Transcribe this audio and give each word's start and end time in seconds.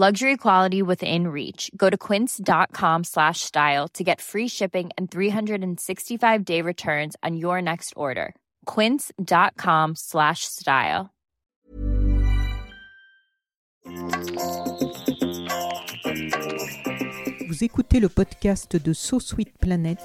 Luxury 0.00 0.36
quality 0.36 0.80
within 0.80 1.26
reach. 1.26 1.72
Go 1.76 1.90
to 1.90 1.98
quince.com 1.98 3.02
slash 3.02 3.40
style 3.40 3.88
to 3.94 4.04
get 4.04 4.20
free 4.20 4.46
shipping 4.46 4.90
and 4.96 5.10
365 5.10 6.44
day 6.44 6.62
returns 6.62 7.16
on 7.24 7.36
your 7.36 7.60
next 7.60 7.94
order. 7.96 8.36
Quince.com 8.64 9.96
slash 9.96 10.44
style. 10.44 11.10
Vous 17.48 17.64
écoutez 17.64 17.98
le 17.98 18.08
podcast 18.08 18.76
de 18.76 18.92
So 18.92 19.18
Sweet 19.18 19.58
Planet. 19.58 19.98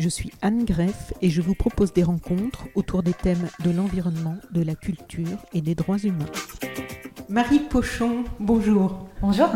Je 0.00 0.08
suis 0.08 0.32
Anne 0.40 0.64
Greff 0.64 1.12
et 1.20 1.28
je 1.28 1.42
vous 1.42 1.54
propose 1.54 1.92
des 1.92 2.02
rencontres 2.02 2.64
autour 2.74 3.02
des 3.02 3.12
thèmes 3.12 3.50
de 3.62 3.70
l'environnement, 3.70 4.36
de 4.50 4.62
la 4.62 4.74
culture 4.74 5.44
et 5.52 5.60
des 5.60 5.74
droits 5.74 5.98
humains. 5.98 6.24
Marie 7.28 7.58
Pochon, 7.58 8.24
bonjour. 8.38 9.06
Bonjour. 9.20 9.50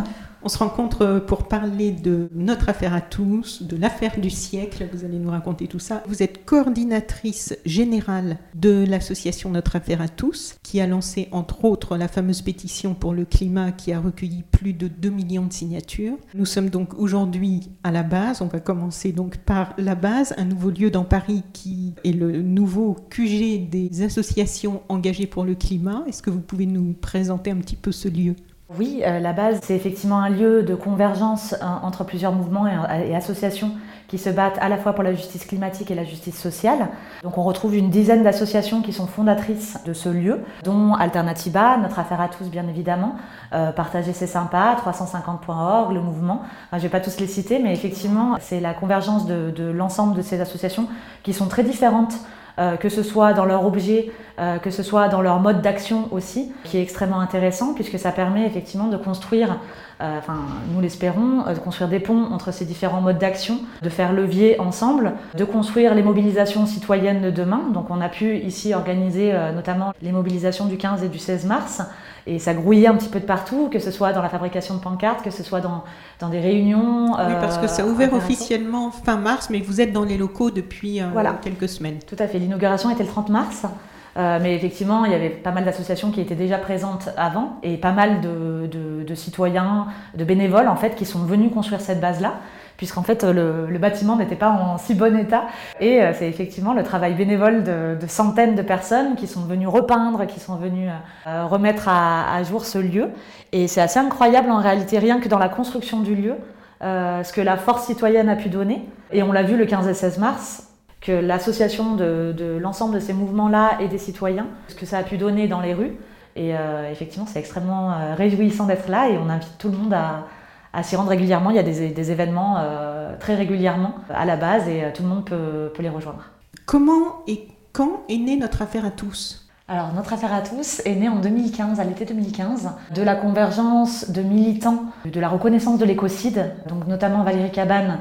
On 0.47 0.51
se 0.51 0.59
rencontre 0.59 1.25
pour 1.27 1.45
parler 1.49 1.91
de 1.91 2.29
notre 2.35 2.69
affaire 2.69 2.93
à 2.93 3.01
tous, 3.01 3.63
de 3.63 3.79
l'affaire 3.79 4.21
du 4.21 4.29
siècle. 4.29 4.87
Vous 4.93 5.03
allez 5.07 5.19
nous 5.19 5.31
raconter 5.31 5.69
tout 5.69 5.79
ça. 5.79 6.03
Vous 6.07 6.23
êtes 6.23 6.45
coordinatrice 6.45 7.57
générale 7.65 8.37
de 8.55 8.85
l'association 8.87 9.49
Notre 9.49 9.77
affaire 9.77 10.03
à 10.03 10.09
tous, 10.09 10.57
qui 10.63 10.83
a 10.83 10.87
lancé 10.87 11.29
entre 11.33 11.65
autres 11.65 11.97
la 11.97 12.09
fameuse 12.09 12.43
pétition 12.43 12.93
pour 12.93 13.15
le 13.15 13.25
climat 13.25 13.73
qui 13.73 13.95
a 13.95 14.01
recueilli 14.01 14.45
plus 14.51 14.75
de 14.75 14.87
2 14.87 15.09
millions 15.09 15.47
de 15.47 15.53
signatures. 15.55 16.19
Nous 16.35 16.45
sommes 16.45 16.69
donc 16.69 16.93
aujourd'hui 16.99 17.71
à 17.83 17.91
la 17.91 18.03
base. 18.03 18.43
On 18.43 18.49
va 18.49 18.61
commencer 18.61 19.13
donc 19.13 19.39
par 19.39 19.73
la 19.79 19.95
base, 19.95 20.35
un 20.37 20.45
nouveau 20.45 20.69
lieu 20.69 20.91
dans 20.91 21.05
Paris 21.05 21.43
qui 21.55 21.95
est 22.05 22.13
le 22.13 22.43
nouveau 22.43 22.97
QG 23.09 23.71
des 23.71 24.03
associations 24.03 24.83
engagées 24.91 25.27
pour 25.27 25.45
le 25.45 25.55
climat. 25.55 26.05
Est-ce 26.07 26.23
que 26.23 26.29
vous 26.29 26.43
pouvez 26.43 26.67
nous 26.67 26.93
présenter 26.93 27.51
un 27.51 27.57
petit 27.57 27.77
peu 27.77 27.93
ce 27.93 28.09
lieu? 28.09 28.37
Oui, 28.79 29.03
euh, 29.05 29.21
la 29.21 29.33
base, 29.33 29.61
c'est 29.63 29.75
effectivement 29.75 30.19
un 30.19 30.29
lieu 30.29 30.63
de 30.63 30.75
convergence 30.75 31.55
hein, 31.61 31.81
entre 31.83 32.05
plusieurs 32.05 32.33
mouvements 32.33 32.67
et, 32.67 33.15
associations 33.15 33.73
qui 34.09 34.19
se 34.19 34.29
battent 34.31 34.59
à 34.61 34.69
la 34.69 34.77
fois 34.77 34.93
pour 34.93 35.03
la 35.03 35.15
justice 35.15 35.47
climatique 35.47 35.91
et 35.91 35.95
la 35.95 36.05
justice 36.05 36.39
sociale. 36.39 36.89
Donc 37.23 37.39
on 37.39 37.43
retrouve 37.43 37.75
une 37.75 37.91
dizaine 37.91 38.23
d'associations 38.23 38.83
qui 38.83 38.93
sont 38.93 39.07
fondatrices 39.07 39.79
de 39.87 39.93
ce 39.93 40.09
lieu, 40.09 40.41
dont 40.63 40.95
Alternativa, 40.95 41.77
Notre 41.79 41.99
Affaire 41.99 42.21
à 42.21 42.29
tous 42.29 42.49
bien 42.49 42.69
évidemment, 42.69 43.17
euh, 43.55 43.73
Partager 43.73 44.13
c'est 44.13 44.27
sympa, 44.27 44.77
350.org, 44.85 45.93
le 45.93 46.01
mouvement. 46.01 46.43
je 46.73 46.77
ne 46.77 46.83
vais 46.83 46.89
pas 46.91 47.01
tous 47.01 47.19
les 47.19 47.27
citer, 47.27 47.59
mais 47.59 47.73
effectivement 47.73 48.37
c'est 48.41 48.61
la 48.61 48.75
convergence 48.75 49.27
de 49.27 49.71
l'ensemble 49.71 50.15
de 50.15 50.23
ces 50.23 50.41
associations 50.41 50.87
qui 51.23 51.33
sont 51.33 51.49
très 51.49 51.65
différentes 51.65 52.15
euh, 52.61 52.77
que 52.77 52.89
ce 52.89 53.03
soit 53.03 53.33
dans 53.33 53.47
leur 53.47 53.67
objet, 53.67 54.13
euh, 54.39 54.59
que 54.59 54.71
ce 54.71 54.83
soit 54.83 55.09
dans 55.09 55.21
leur 55.21 55.41
mode 55.41 55.63
d'action 55.63 56.09
aussi, 56.11 56.53
qui 56.65 56.79
est 56.79 56.83
extrêmement 56.83 57.21
intéressant 57.21 57.75
puisque 57.75 57.99
ça 57.99 58.13
permet 58.13 58.47
effectivement 58.47 58.89
de 58.89 58.97
construire, 58.97 59.59
euh, 60.01 60.19
enfin 60.19 60.39
nous 60.73 60.81
l'espérons, 60.81 61.45
de 61.53 61.59
construire 61.59 61.89
des 61.89 62.01
ponts 62.01 62.27
entre 62.33 62.53
ces 62.53 62.65
différents 62.65 63.01
modes 63.01 63.19
d'action, 63.19 63.59
de 63.83 63.89
faire 63.89 64.13
levier 64.13 64.61
ensemble, 64.61 65.13
de 65.37 65.45
construire 65.45 65.95
les 65.95 66.03
mobilisations 66.03 66.67
citoyennes 66.67 67.23
de 67.23 67.31
demain. 67.31 67.63
Donc 67.73 67.91
on 67.91 68.01
a 68.01 68.09
pu 68.09 68.37
ici 68.39 68.75
organiser 68.75 69.33
notamment 69.55 69.93
les 70.03 70.13
mobilisations 70.13 70.67
du 70.67 70.77
15 70.77 71.05
et 71.05 71.09
du 71.09 71.19
16 71.19 71.47
mars 71.47 71.83
et 72.27 72.39
ça 72.39 72.55
grouillait 72.55 72.87
un 72.87 72.95
petit 72.95 73.09
peu 73.09 73.21
de 73.21 73.27
partout, 73.27 73.69
que 73.71 73.79
ce 73.79 73.91
soit 73.91 74.13
dans 74.13 74.23
la 74.23 74.31
fabrication 74.31 74.75
de 74.75 74.81
pancartes, 74.81 75.23
que 75.23 75.31
ce 75.31 75.43
soit 75.43 75.61
dans, 75.61 75.85
dans 76.21 76.31
des 76.31 76.41
réunions. 76.41 77.13
oui, 77.13 77.35
parce 77.41 77.59
que 77.59 77.67
ça 77.67 77.83
a 77.83 77.87
ouvert 77.87 78.13
officiellement 78.15 78.91
fin 78.91 79.17
mars, 79.17 79.49
mais 79.51 79.61
vous 79.61 79.81
êtes 79.81 79.93
dans 79.93 80.05
les 80.05 80.17
locaux 80.17 80.51
depuis 80.51 81.03
euh, 81.03 81.07
quelques 81.43 81.69
semaines. 81.69 81.99
Tout 82.07 82.17
à 82.19 82.27
fait. 82.27 82.39
L'inauguration 82.39 82.89
était 82.91 83.03
le 83.03 83.09
30 83.11 83.29
mars. 83.29 83.67
Euh, 84.17 84.39
mais 84.41 84.55
effectivement, 84.55 85.05
il 85.05 85.13
y 85.13 85.15
avait 85.15 85.31
pas 85.31 85.51
mal 85.51 85.65
d'associations 85.65 86.11
qui 86.11 86.21
étaient 86.21 86.35
déjà 86.35 86.59
présentes 86.59 87.09
avant 87.17 87.59
et 87.63 87.77
pas 87.77 87.93
mal 87.93 88.21
de, 88.21 88.69
de, 88.71 89.03
de, 89.05 89.15
citoyens, 89.15 89.87
de 90.15 90.25
bénévoles 90.25 90.69
en 90.69 90.77
fait, 90.77 90.95
qui 90.95 91.05
sont 91.05 91.21
venus 91.21 91.53
construire 91.53 91.81
cette 91.81 92.01
base-là 92.01 92.35
puisqu'en 92.77 93.03
fait 93.03 93.23
le, 93.25 93.67
le 93.69 93.79
bâtiment 93.79 94.17
n'était 94.17 94.37
pas 94.37 94.51
en 94.51 94.79
si 94.79 94.95
bon 94.95 95.17
état. 95.17 95.45
Et 95.81 96.03
euh, 96.03 96.13
c'est 96.13 96.29
effectivement 96.29 96.75
le 96.75 96.83
travail 96.83 97.15
bénévole 97.15 97.63
de, 97.63 97.97
de, 98.01 98.07
centaines 98.07 98.55
de 98.55 98.63
personnes 98.63 99.15
qui 99.17 99.27
sont 99.27 99.43
venues 99.43 99.69
repeindre, 99.69 100.27
qui 100.27 100.41
sont 100.41 100.57
venues 100.57 100.89
euh, 101.27 101.47
remettre 101.47 101.89
à, 101.89 102.35
à, 102.35 102.43
jour 102.43 102.65
ce 102.65 102.79
lieu. 102.79 103.11
Et 103.53 103.69
c'est 103.69 103.81
assez 103.81 103.99
incroyable 103.99 104.51
en 104.51 104.59
réalité, 104.59 104.99
rien 104.99 105.21
que 105.21 105.29
dans 105.29 105.39
la 105.39 105.49
construction 105.49 106.01
du 106.01 106.15
lieu, 106.15 106.35
euh, 106.83 107.23
ce 107.23 107.33
que 107.33 107.41
la 107.41 107.57
force 107.57 107.87
citoyenne 107.87 108.29
a 108.29 108.37
pu 108.37 108.49
donner. 108.49 108.83
Et 109.13 109.23
on 109.23 109.33
l'a 109.33 109.43
vu 109.43 109.57
le 109.57 109.65
15 109.65 109.89
et 109.89 109.95
16 109.95 110.19
mars, 110.19 110.69
que 111.05 111.13
l'association 111.13 111.95
de, 111.95 112.35
de 112.37 112.57
l'ensemble 112.57 112.95
de 112.95 113.01
ces 113.01 113.13
mouvements-là 113.13 113.79
et 113.81 113.89
des 113.89 113.99
citoyens, 113.99 114.47
ce 114.69 114.75
que 114.75 114.87
ça 114.87 114.99
a 114.99 115.03
pu 115.03 115.19
donner 115.19 115.47
dans 115.47 115.61
les 115.61 115.75
rues. 115.75 115.93
Et 116.35 116.57
euh, 116.57 116.91
effectivement, 116.91 117.27
c'est 117.27 117.39
extrêmement 117.39 117.93
euh, 117.93 118.15
réjouissant 118.15 118.67
d'être 118.67 118.89
là 118.89 119.09
et 119.09 119.19
on 119.19 119.29
invite 119.29 119.57
tout 119.59 119.69
le 119.69 119.77
monde 119.77 119.95
à, 119.95 120.27
à 120.73 120.83
s'y 120.83 120.97
rendre 120.97 121.11
régulièrement. 121.11 121.51
Il 121.51 121.57
y 121.57 121.61
a 121.61 121.63
des, 121.63 122.11
événements 122.11 122.57
euh, 122.59 123.17
très 123.21 123.35
régulièrement 123.35 123.95
à 124.13 124.25
la 124.25 124.37
base 124.37 124.67
et 124.69 124.83
tout 124.95 125.03
le 125.03 125.09
monde 125.11 125.25
peut, 125.27 125.71
les 125.79 125.91
rejoindre. 125.91 126.31
Comment 126.67 127.23
et 127.29 127.49
quand 127.73 128.03
est 128.09 128.17
née 128.17 128.37
notre 128.37 128.63
affaire 128.63 128.87
à 128.87 128.91
tous? 128.91 129.49
Alors, 129.69 129.93
notre 129.95 130.13
affaire 130.13 130.33
à 130.33 130.41
tous 130.41 130.81
est 130.85 130.95
née 130.95 131.09
en 131.09 131.21
2015, 131.21 131.81
à 131.81 131.85
l'été 131.85 132.05
2015, 132.05 132.71
de 132.95 133.03
la 133.03 133.15
convergence 133.15 134.11
de 134.11 134.21
militants 134.21 134.85
de 135.07 135.21
la 135.21 135.29
reconnaissance 135.29 135.79
de 135.79 135.87
l'écocide, 135.87 136.53
donc 136.69 136.87
notamment 136.87 137.23
Valérie 137.23 137.51
Cabane, 137.51 138.01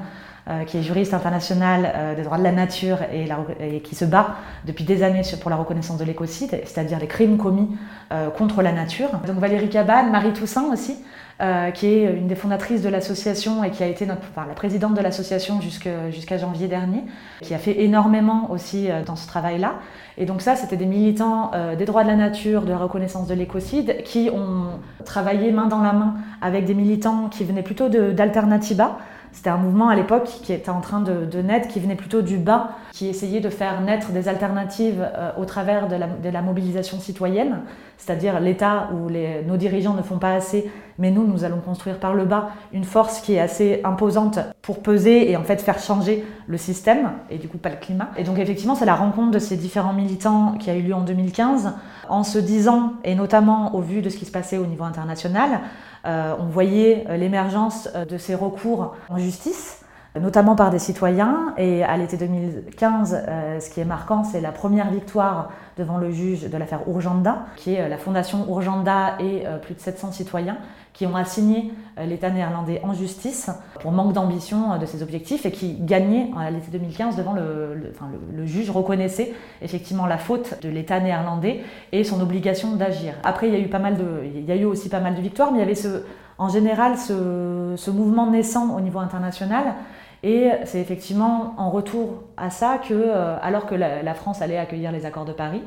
qui 0.68 0.78
est 0.78 0.84
juriste 0.84 1.14
international 1.14 2.16
des 2.18 2.24
droits 2.24 2.38
de 2.38 2.44
la 2.44 2.52
nature 2.52 2.98
et, 3.14 3.80
qui 3.80 3.96
se 3.96 4.04
bat 4.04 4.36
depuis 4.66 4.84
des 4.84 5.02
années 5.02 5.22
pour 5.40 5.50
la 5.50 5.56
reconnaissance 5.56 5.98
de 5.98 6.04
l'écocide, 6.04 6.50
c'est-à-dire 6.66 7.00
les 7.00 7.08
crimes 7.08 7.38
commis 7.38 7.78
contre 8.38 8.62
la 8.62 8.74
nature. 8.74 9.10
Donc 9.26 9.38
Valérie 9.38 9.70
Cabane, 9.70 10.12
Marie 10.12 10.34
Toussaint 10.34 10.72
aussi, 10.72 10.98
euh, 11.42 11.72
qui 11.72 11.88
est 11.88 12.04
une 12.16 12.28
des 12.28 12.36
fondatrices 12.36 12.84
de 12.84 12.90
l'association 12.90 13.64
et 13.64 13.72
qui 13.72 13.82
a 13.82 13.88
été 13.88 14.06
la 14.06 14.16
présidente 14.56 14.94
de 14.94 15.02
l'association 15.02 15.60
jusqu'à 15.62 16.38
janvier 16.38 16.68
dernier, 16.68 17.04
qui 17.42 17.56
a 17.56 17.58
fait 17.58 17.82
énormément 17.82 18.52
aussi 18.52 18.90
euh, 18.90 19.04
dans 19.04 19.16
ce 19.16 19.28
travail-là. 19.28 19.74
Et 20.18 20.26
donc 20.26 20.42
ça, 20.42 20.56
c'était 20.56 20.78
des 20.78 20.86
militants 20.86 21.52
euh, 21.54 21.76
des 21.76 21.86
droits 21.86 22.04
de 22.04 22.10
la 22.10 22.16
nature, 22.16 22.64
de 22.64 22.70
la 22.70 22.78
reconnaissance 22.78 23.28
de 23.28 23.34
l'écocide, 23.34 24.04
qui 24.04 24.30
ont 24.34 24.80
travaillé 25.06 25.52
main 25.52 25.68
dans 25.68 25.82
la 25.82 25.94
main 25.94 26.16
avec 26.42 26.66
des 26.66 26.74
militants 26.74 27.30
qui 27.30 27.44
venaient 27.44 27.64
plutôt 27.64 27.90
d'Alternativa, 27.90 28.98
c'était 29.34 29.50
un 29.50 29.58
mouvement 29.58 29.90
à 29.90 29.96
l'époque 29.96 30.26
qui 30.26 30.54
était 30.54 30.70
en 30.70 30.80
train 30.80 31.02
de, 31.02 31.42
naître, 31.42 31.68
qui 31.68 31.80
venait 31.80 31.96
plutôt 31.96 32.22
du 32.22 32.38
bas, 32.38 32.70
qui 32.92 33.08
essayait 33.08 33.40
de 33.40 33.50
faire 33.50 33.82
naître 33.82 34.12
des 34.12 34.28
alternatives 34.28 35.04
euh, 35.04 35.32
au 35.38 35.46
travers 35.46 35.88
de 35.88 36.30
la, 36.30 36.42
mobilisation 36.44 37.00
citoyenne, 37.00 37.62
c'est-à-dire 37.98 38.40
l'État 38.40 38.90
où 38.94 39.10
nos 39.10 39.58
dirigeants 39.58 39.96
ne 39.96 40.04
font 40.04 40.20
pas 40.20 40.34
assez, 40.36 40.70
mais 41.00 41.10
nous, 41.10 41.26
nous 41.26 41.44
allons 41.44 41.62
construire 41.62 41.98
par 41.98 42.14
le 42.14 42.26
bas 42.26 42.50
une 42.74 42.84
force 42.84 43.22
qui 43.22 43.34
est 43.34 43.40
assez 43.40 43.82
imposante 43.84 44.38
pour 44.62 44.84
peser 44.84 45.32
et 45.32 45.36
en 45.36 45.44
fait 45.44 45.62
faire 45.62 45.80
changer 45.80 46.24
le 46.46 46.58
système 46.58 47.14
et 47.32 47.40
du 47.40 47.48
coup 47.48 47.58
pas 47.58 47.70
le 47.70 47.78
climat. 47.78 48.10
Et 48.18 48.24
donc 48.24 48.38
effectivement, 48.38 48.76
c'est 48.76 48.86
la 48.86 48.96
rencontre 48.96 49.32
de 49.32 49.40
ces 49.40 49.58
différents 49.58 49.94
militants 49.94 50.03
qui 50.60 50.70
a 50.70 50.76
eu 50.76 50.82
lieu 50.82 50.94
en 50.94 51.02
2015, 51.02 51.74
en 52.10 52.24
se 52.24 52.38
disant, 52.38 52.94
et 53.04 53.16
notamment 53.16 53.76
au 53.76 53.82
vu 53.82 54.02
de 54.02 54.10
ce 54.10 54.18
qui 54.18 54.26
se 54.26 54.32
passait 54.32 54.58
au 54.58 54.66
niveau 54.66 54.84
international, 54.84 55.62
euh, 56.06 56.36
on 56.40 56.46
voyait 56.46 57.06
euh, 57.10 57.16
l'émergence 57.16 57.88
euh, 57.96 58.06
de 58.06 58.18
ces 58.18 58.36
recours 58.36 58.96
en 59.10 59.18
justice 59.18 59.80
notamment 60.20 60.56
par 60.56 60.70
des 60.70 60.78
citoyens. 60.78 61.56
Et 61.58 61.84
à 61.84 61.98
l'été 61.98 62.18
2015, 62.18 63.26
ce 63.60 63.70
qui 63.72 63.80
est 63.80 63.86
marquant, 63.86 64.24
c'est 64.24 64.42
la 64.42 64.52
première 64.52 64.92
victoire 64.92 65.50
devant 65.76 65.98
le 65.98 66.12
juge 66.12 66.48
de 66.48 66.56
l'affaire 66.56 66.82
Urgenda, 66.88 67.48
qui 67.56 67.74
est 67.74 67.90
la 67.90 67.98
fondation 67.98 68.46
Urgenda 68.48 69.16
et 69.20 69.44
plus 69.64 69.74
de 69.74 69.80
700 69.80 70.12
citoyens 70.12 70.58
qui 70.94 71.08
ont 71.08 71.16
assigné 71.16 71.72
euh, 71.98 72.06
l'État 72.06 72.30
néerlandais 72.30 72.80
en 72.84 72.94
justice 72.94 73.50
pour 73.80 73.92
manque 73.92 74.14
d'ambition 74.14 74.74
euh, 74.74 74.78
de 74.78 74.86
ses 74.86 75.04
objectifs 75.04 75.46
et 75.46 75.52
qui 75.52 75.74
gagnaient 75.74 76.30
à 76.38 76.52
l'été 76.52 76.72
2015 76.72 77.16
devant 77.16 77.34
le, 77.34 77.76
le, 78.34 78.46
juge 78.46 78.70
reconnaissait 78.70 79.34
effectivement 79.62 80.06
la 80.06 80.18
faute 80.18 80.62
de 80.62 80.70
l'État 80.70 81.00
néerlandais 81.00 81.62
et 81.92 82.04
son 82.04 82.22
obligation 82.22 82.76
d'agir. 82.76 83.16
Après, 83.24 83.48
il 83.48 83.54
y 83.54 83.58
a 83.58 83.60
eu 83.60 83.68
pas 83.68 83.80
mal 83.80 83.98
de, 83.98 84.24
il 84.36 84.46
y 84.46 84.52
a 84.52 84.56
eu 84.56 84.66
aussi 84.66 84.90
pas 84.90 85.00
mal 85.00 85.16
de 85.16 85.22
victoires, 85.22 85.52
mais 85.52 85.58
il 85.58 85.62
y 85.62 85.64
avait 85.64 85.74
en 86.38 86.50
général 86.50 86.98
ce, 86.98 87.90
mouvement 87.90 88.30
naissant 88.30 88.76
au 88.76 88.82
niveau 88.82 89.00
international. 89.00 89.76
Et 90.24 90.50
c'est 90.64 90.80
effectivement 90.80 91.54
en 91.58 91.70
retour 91.70 92.24
à 92.38 92.50
ça 92.50 92.78
que, 92.78 92.94
euh, 92.94 93.36
alors 93.42 93.66
que 93.66 93.76
la 93.76 94.14
France 94.14 94.42
allait 94.42 94.58
accueillir 94.58 94.92
les 94.92 95.06
accords 95.06 95.26
de 95.26 95.34
Paris, 95.34 95.62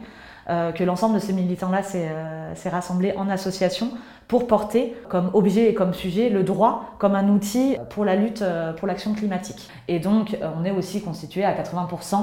que 0.47 0.85
l'ensemble 0.85 1.17
de 1.17 1.21
ces 1.21 1.33
militants-là 1.33 1.83
s'est 1.83 2.69
rassemblé 2.69 3.13
en 3.17 3.29
association 3.29 3.91
pour 4.29 4.47
porter 4.47 4.95
comme 5.09 5.31
objet 5.35 5.71
et 5.71 5.75
comme 5.75 5.93
sujet 5.93 6.29
le 6.29 6.43
droit 6.45 6.95
comme 6.99 7.15
un 7.17 7.29
outil 7.29 7.77
pour 7.91 8.05
la 8.05 8.15
lutte 8.15 8.45
pour 8.79 8.87
l'action 8.87 9.13
climatique. 9.15 9.69
Et 9.89 9.99
donc, 9.99 10.37
on 10.59 10.65
est 10.65 10.71
aussi 10.71 11.03
constitué 11.03 11.45
à 11.45 11.53
80% 11.53 12.15
euh, 12.15 12.19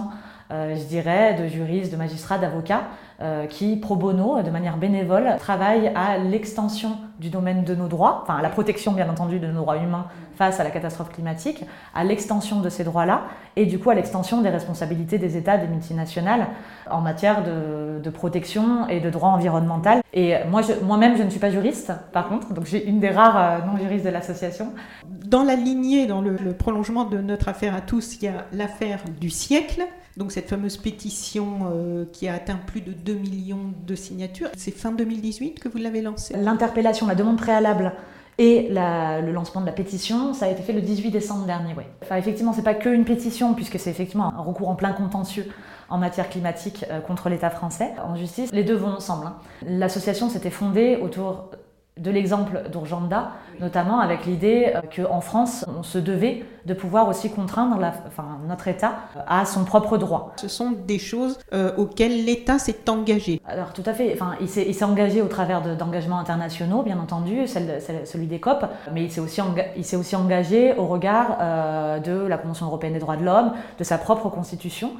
je 0.50 0.84
dirais, 0.86 1.34
de 1.34 1.48
juristes, 1.48 1.92
de 1.92 1.98
magistrats, 1.98 2.38
d'avocats, 2.38 2.84
euh, 3.24 3.46
qui, 3.46 3.78
pro 3.78 3.96
bono, 3.96 4.42
de 4.42 4.50
manière 4.50 4.76
bénévole, 4.76 5.36
travaillent 5.40 5.92
à 5.96 6.18
l'extension 6.18 6.98
du 7.20 7.30
domaine 7.30 7.64
de 7.64 7.74
nos 7.74 7.88
droits, 7.88 8.22
enfin 8.24 8.36
à 8.36 8.42
la 8.42 8.50
protection 8.50 8.92
bien 8.92 9.08
entendu 9.08 9.40
de 9.40 9.48
nos 9.48 9.62
droits 9.62 9.78
humains 9.78 10.08
face 10.36 10.60
à 10.60 10.64
la 10.66 10.72
catastrophe 10.72 11.10
climatique, 11.10 11.64
à 11.96 12.04
l'extension 12.04 12.60
de 12.60 12.68
ces 12.68 12.84
droits-là, 12.84 13.22
et 13.56 13.66
du 13.66 13.80
coup 13.80 13.92
à 13.92 13.94
l'extension 13.94 14.42
des 14.42 14.50
responsabilités 14.50 15.20
des 15.20 15.38
États, 15.38 15.58
des 15.58 15.68
multinationales 15.68 16.48
en 16.90 17.00
matière 17.00 17.44
de, 17.44 18.10
protection 18.10 18.90
et 18.90 19.00
de 19.00 19.10
droit 19.10 19.30
environnemental. 19.30 20.02
Et 20.12 20.36
moi, 20.50 20.62
moi-même, 20.84 21.16
je 21.16 21.24
ne 21.24 21.30
suis 21.30 21.40
pas 21.40 21.50
juriste, 21.50 21.94
par 22.12 22.28
contre, 22.28 22.54
donc 22.54 22.66
j'ai 22.66 22.86
une 22.86 23.00
des 23.00 23.10
rares 23.10 23.38
euh, 23.38 23.66
non-juristes 23.66 24.06
de 24.06 24.10
l'association. 24.10 24.74
Dans 25.06 25.44
la 25.44 25.56
lignée, 25.56 26.08
dans 26.08 26.22
le 26.22 26.36
prolongement 26.54 27.06
de 27.06 27.20
notre 27.20 27.48
affaire 27.48 27.74
à 27.74 27.82
tous, 27.82 28.18
il 28.18 28.26
y 28.26 28.28
a 28.28 28.46
l'affaire 28.52 29.00
du 29.22 29.30
siècle 29.30 29.84
donc 30.18 30.32
cette 30.32 30.50
fameuse 30.50 30.78
pétition 30.78 31.72
euh, 31.72 32.06
qui 32.12 32.28
a 32.28 32.36
atteint 32.36 32.60
plus 32.68 32.82
de 32.82 32.92
2 32.92 33.14
millions 33.14 33.74
de 33.86 33.96
signatures, 33.96 34.50
c'est 34.56 34.72
fin 34.72 34.92
2018 34.92 35.60
que 35.60 35.70
vous 35.70 35.78
l'avez 35.78 36.02
lancée? 36.02 36.36
L'interpellation, 36.38 37.08
la 37.08 37.16
demande 37.16 37.38
préalable 37.38 37.94
et 38.38 38.70
le 38.70 39.32
lancement 39.32 39.62
de 39.62 39.66
la 39.66 39.72
pétition, 39.72 40.34
ça 40.34 40.46
a 40.46 40.50
été 40.50 40.64
fait 40.64 40.74
le 40.74 40.82
18 40.82 41.12
décembre 41.12 41.46
dernier. 41.46 41.74
Ouais. 41.76 41.88
Enfin, 42.02 42.16
effectivement, 42.16 42.54
c'est 42.54 42.64
pas 42.64 42.74
qu'une 42.74 43.06
pétition, 43.06 43.54
puisque 43.54 43.80
c'est 43.80 43.92
effectivement 43.92 44.34
un 44.34 44.42
recours 44.42 44.70
en 44.70 44.76
plein 44.76 44.92
contentieux 44.92 45.48
en 45.90 45.98
matière 46.00 46.30
climatique 46.30 46.86
euh, 46.90 47.00
contre 47.00 47.30
l'État 47.30 47.52
français 47.52 47.92
en 48.04 48.16
justice. 48.16 48.52
Les 48.52 48.64
deux 48.64 48.76
vont 48.76 48.90
ensemble. 48.90 49.28
Hein. 49.28 49.36
L'association 49.68 50.30
s'était 50.30 50.50
fondée 50.50 50.98
autour 51.00 51.52
de 52.00 52.10
l'exemple 52.10 52.64
d'Urgenda, 52.72 53.34
notamment 53.60 54.00
avec 54.00 54.26
l'idée 54.26 54.74
euh, 54.76 54.82
qu'en 54.96 55.22
France, 55.22 55.64
on 55.78 55.84
se 55.84 56.00
devait 56.00 56.44
de 56.66 56.74
pouvoir 56.74 57.08
aussi 57.08 57.30
contraindre 57.30 57.78
notre 58.48 58.68
État 58.68 58.96
euh, 59.16 59.20
à 59.28 59.46
son 59.46 59.64
propre 59.64 59.98
droit. 59.98 60.34
Ce 60.38 60.48
sont 60.48 60.72
des 60.72 60.98
choses 60.98 61.38
euh, 61.54 61.72
auxquelles 61.78 62.26
l'État 62.26 62.58
s'est 62.58 62.90
engagé. 62.90 63.42
Alors 63.46 63.74
tout 63.74 63.84
à 63.86 63.94
fait, 63.94 64.12
enfin, 64.14 64.36
il 64.42 64.50
s'est 64.50 64.84
engagé 64.84 65.22
au 65.22 65.28
travers 65.28 65.62
d'engagements 65.62 66.18
internationaux, 66.18 66.82
bien 66.82 66.98
entendu, 67.00 67.48
celui 67.48 68.26
des 68.26 68.40
COP, 68.40 68.66
mais 68.92 69.04
il 69.04 69.12
s'est 69.12 69.22
aussi, 69.22 69.42
aussi, 69.98 70.16
engagé 70.16 70.74
au 70.76 70.88
regard 70.88 71.38
de 72.02 72.26
la 72.26 72.38
Convention 72.38 72.66
européenne 72.66 72.94
des 72.94 73.00
droits 73.00 73.18
de 73.18 73.24
l'homme, 73.24 73.54
de 73.78 73.84
sa 73.84 73.98
propre 73.98 74.30
constitution. 74.30 74.92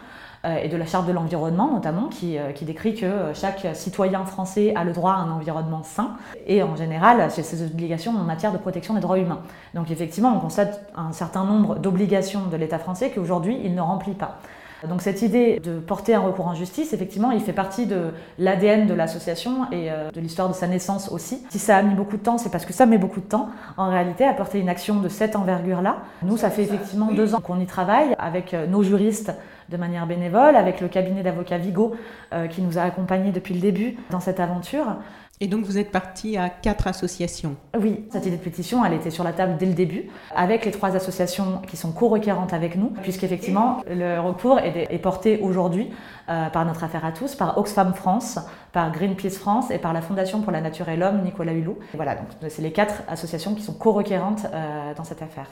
Euh, 0.46 0.58
et 0.62 0.68
de 0.68 0.76
la 0.76 0.86
charte 0.86 1.08
de 1.08 1.14
l'environnement 1.14 1.72
notamment, 1.72 2.10
qui, 2.10 2.38
euh, 2.38 2.52
qui, 2.52 2.66
décrit 2.66 2.96
que 2.96 3.06
euh, 3.06 3.34
chaque 3.34 3.66
citoyen 3.76 4.26
français 4.26 4.74
a 4.76 4.84
le 4.84 4.92
droit 4.92 5.14
à 5.14 5.16
un 5.16 5.32
environnement 5.32 5.84
sain, 5.84 6.18
et 6.46 6.62
en 6.62 6.76
général, 6.76 7.32
c'est 7.32 7.44
ses 7.44 7.64
obligations 7.64 8.12
en 8.12 8.26
matière 8.26 8.52
de 8.52 8.58
protection 8.58 8.94
des 8.94 9.00
droits 9.00 9.18
humains. 9.18 9.40
Donc 9.74 9.90
effectivement, 9.90 10.34
on 10.36 10.42
constate 10.42 10.82
un 10.98 11.14
certain 11.14 11.46
nombre 11.46 11.76
d'obligations 11.76 12.48
de 12.52 12.58
l'État 12.58 12.78
français 12.78 13.10
qu'aujourd'hui, 13.16 13.58
il 13.64 13.74
ne 13.74 13.80
remplit 13.80 14.16
pas. 14.16 14.38
Donc 14.90 15.02
cette 15.02 15.22
idée 15.22 15.62
de 15.62 15.80
porter 15.80 16.14
un 16.14 16.20
recours 16.20 16.48
en 16.48 16.56
justice, 16.56 16.92
effectivement, 16.92 17.32
il 17.32 17.40
fait 17.40 17.54
partie 17.54 17.86
de 17.86 18.08
l'ADN 18.38 18.86
de 18.86 18.94
l'association 18.94 19.72
et 19.72 19.88
de 20.14 20.20
l'histoire 20.20 20.50
de 20.50 20.54
sa 20.54 20.68
naissance 20.68 21.10
aussi. 21.10 21.42
Si 21.52 21.58
ça 21.58 21.78
a 21.78 21.82
mis 21.84 21.96
beaucoup 21.96 22.18
de 22.18 22.22
temps, 22.22 22.38
c'est 22.38 22.50
parce 22.50 22.66
que 22.66 22.74
ça 22.74 22.86
met 22.86 22.98
beaucoup 22.98 23.22
de 23.22 23.26
temps. 23.26 23.48
En 23.78 23.90
réalité, 23.90 24.26
à 24.26 24.34
porter 24.34 24.60
une 24.60 24.68
action 24.68 25.00
de 25.00 25.08
cette 25.08 25.38
envergure-là, 25.38 26.00
nous, 26.22 26.36
ça 26.36 26.50
fait 26.50 26.64
effectivement 26.64 27.14
deux 27.14 27.34
ans 27.34 27.40
qu'on 27.40 27.62
y 27.62 27.66
travaille 27.66 28.14
avec 28.20 28.54
nos 28.70 28.84
juristes 28.84 29.32
de 29.70 29.78
manière 29.78 30.08
bénévole, 30.08 30.56
avec 30.56 30.82
le 30.82 30.88
cabinet 30.88 31.24
d'avocats 31.24 31.58
Vigo 31.58 31.96
euh, 32.34 32.48
qui 32.48 32.62
nous 32.62 32.78
a 32.78 32.82
accompagnés 32.82 33.32
depuis 33.32 33.54
le 33.54 33.60
début 33.60 33.98
dans 34.10 34.20
cette 34.20 34.40
aventure. 34.40 34.98
Et 35.42 35.48
donc 35.48 35.66
vous 35.66 35.78
êtes 35.78 35.92
parti 35.92 36.38
à 36.38 36.48
quatre 36.48 36.88
associations 36.88 37.56
Oui, 37.78 38.06
cette 38.12 38.26
idée 38.26 38.38
de 38.38 38.42
pétition, 38.42 38.86
elle 38.86 38.94
était 38.94 39.10
sur 39.10 39.24
la 39.24 39.34
table 39.34 39.58
dès 39.58 39.66
le 39.66 39.74
début, 39.74 40.06
avec 40.34 40.64
les 40.64 40.72
trois 40.72 40.96
associations 40.96 41.60
qui 41.68 41.76
sont 41.76 41.92
co-requérantes 41.92 42.54
avec 42.54 42.78
nous, 42.78 42.92
puisqu'effectivement, 43.02 43.82
le 43.90 44.20
recours 44.20 44.60
est, 44.60 44.98
porté 45.00 45.40
aujourd'hui 45.40 45.90
euh, 46.30 46.48
par 46.50 46.66
notre 46.66 46.84
affaire 46.84 47.04
à 47.04 47.12
tous, 47.12 47.36
par 47.36 47.58
Oxfam 47.58 47.94
France, 47.94 48.40
par 48.72 48.92
Greenpeace 48.92 49.38
France 49.38 49.70
et 49.72 49.80
par 49.80 49.92
la 49.92 50.02
Fondation 50.02 50.42
pour 50.42 50.52
la 50.52 50.62
Nature 50.62 50.88
et 50.88 50.96
l'Homme, 50.96 51.22
Nicolas 51.24 51.54
Hulot. 51.54 51.78
voilà, 51.96 52.16
donc 52.16 52.28
c'est 52.48 52.62
les 52.62 52.72
quatre 52.72 53.04
associations 53.10 53.56
qui 53.56 53.64
sont 53.64 53.74
co-requérantes 53.74 54.46
euh, 54.54 54.94
dans 54.94 55.04
cette 55.04 55.24
affaire. 55.24 55.50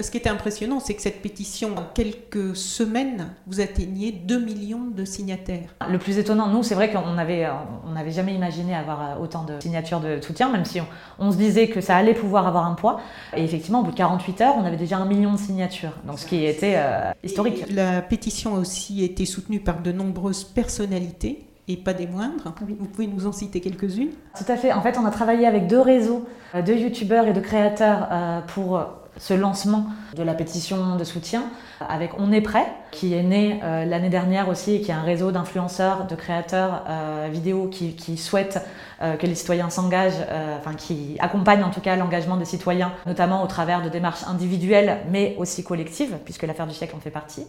Ce 0.00 0.10
qui 0.10 0.16
était 0.16 0.30
impressionnant, 0.30 0.80
c'est 0.80 0.94
que 0.94 1.02
cette 1.02 1.22
pétition, 1.22 1.76
en 1.76 1.84
quelques 1.94 2.56
semaines, 2.56 3.28
vous 3.46 3.60
atteignez 3.60 4.12
2 4.12 4.38
millions 4.38 4.86
de 4.94 5.04
signataires. 5.04 5.74
Le 5.88 5.98
plus 5.98 6.18
étonnant, 6.18 6.48
nous, 6.48 6.62
c'est 6.62 6.74
vrai 6.74 6.90
qu'on 6.90 7.14
n'avait 7.14 7.46
on 7.48 8.10
jamais 8.10 8.34
imaginé 8.34 8.74
avoir 8.74 9.20
autant 9.20 9.44
de 9.44 9.60
signatures 9.60 10.00
de 10.00 10.20
soutien, 10.20 10.50
même 10.50 10.64
si 10.64 10.80
on, 11.18 11.30
se 11.30 11.36
disait 11.36 11.68
que 11.68 11.80
ça 11.80 11.96
allait 11.96 12.14
pouvoir 12.14 12.46
avoir 12.46 12.66
un 12.66 12.74
poids. 12.74 13.00
Et 13.36 13.44
effectivement, 13.44 13.80
au 13.80 13.84
bout 13.84 13.90
de 13.90 13.96
48 13.96 14.40
heures, 14.40 14.54
on 14.58 14.64
avait 14.64 14.76
déjà 14.76 14.98
un 14.98 15.06
million 15.06 15.32
de 15.32 15.38
signatures, 15.38 15.92
donc 16.06 16.18
ce 16.18 16.26
qui 16.26 16.44
était 16.44 16.74
euh, 16.76 17.12
historique. 17.22 17.64
La 17.70 18.02
pétition 18.02 18.56
a 18.56 18.58
aussi 18.58 19.04
été 19.04 19.24
soutenue 19.26 19.60
par 19.60 19.80
de 19.80 19.92
nombreuses 19.92 20.44
personnalités 20.44 21.46
et 21.66 21.76
pas 21.76 21.94
des 21.94 22.06
moindres. 22.06 22.54
Vous 22.60 22.86
pouvez 22.86 23.06
nous 23.06 23.26
en 23.26 23.32
citer 23.32 23.60
quelques-unes? 23.60 24.10
Tout 24.36 24.52
à 24.52 24.56
fait. 24.56 24.72
En 24.72 24.82
fait, 24.82 24.98
on 24.98 25.04
a 25.06 25.10
travaillé 25.10 25.46
avec 25.46 25.66
deux 25.66 25.80
réseaux 25.80 26.26
euh, 26.54 26.62
de 26.62 26.72
youtubeurs 26.72 27.26
et 27.26 27.32
de 27.32 27.40
créateurs 27.40 28.08
euh, 28.10 28.40
pour 28.42 28.80
ce 29.18 29.34
lancement 29.34 29.86
de 30.14 30.22
la 30.22 30.34
pétition 30.34 30.96
de 30.96 31.04
soutien 31.04 31.44
avec 31.88 32.12
On 32.18 32.32
est 32.32 32.40
prêt, 32.40 32.66
qui 32.90 33.14
est 33.14 33.22
né 33.22 33.60
euh, 33.62 33.84
l'année 33.84 34.08
dernière 34.08 34.48
aussi, 34.48 34.80
qui 34.80 34.90
est 34.90 34.94
un 34.94 35.02
réseau 35.02 35.30
d'influenceurs, 35.30 36.06
de 36.06 36.14
créateurs 36.14 36.84
euh, 36.88 37.28
vidéo 37.30 37.68
qui, 37.68 37.94
qui 37.94 38.16
souhaitent 38.16 38.60
euh, 39.02 39.16
que 39.16 39.26
les 39.26 39.34
citoyens 39.34 39.70
s'engagent, 39.70 40.24
enfin 40.58 40.74
qui 40.74 41.16
accompagnent 41.18 41.64
en 41.64 41.70
tout 41.70 41.80
cas 41.80 41.96
l'engagement 41.96 42.36
des 42.36 42.44
citoyens, 42.44 42.92
notamment 43.06 43.42
au 43.42 43.46
travers 43.46 43.82
de 43.82 43.88
démarches 43.88 44.24
individuelles, 44.26 45.00
mais 45.10 45.34
aussi 45.38 45.64
collectives, 45.64 46.16
puisque 46.24 46.44
l'affaire 46.44 46.66
du 46.66 46.74
siècle 46.74 46.94
en 46.96 47.00
fait 47.00 47.10
partie. 47.10 47.46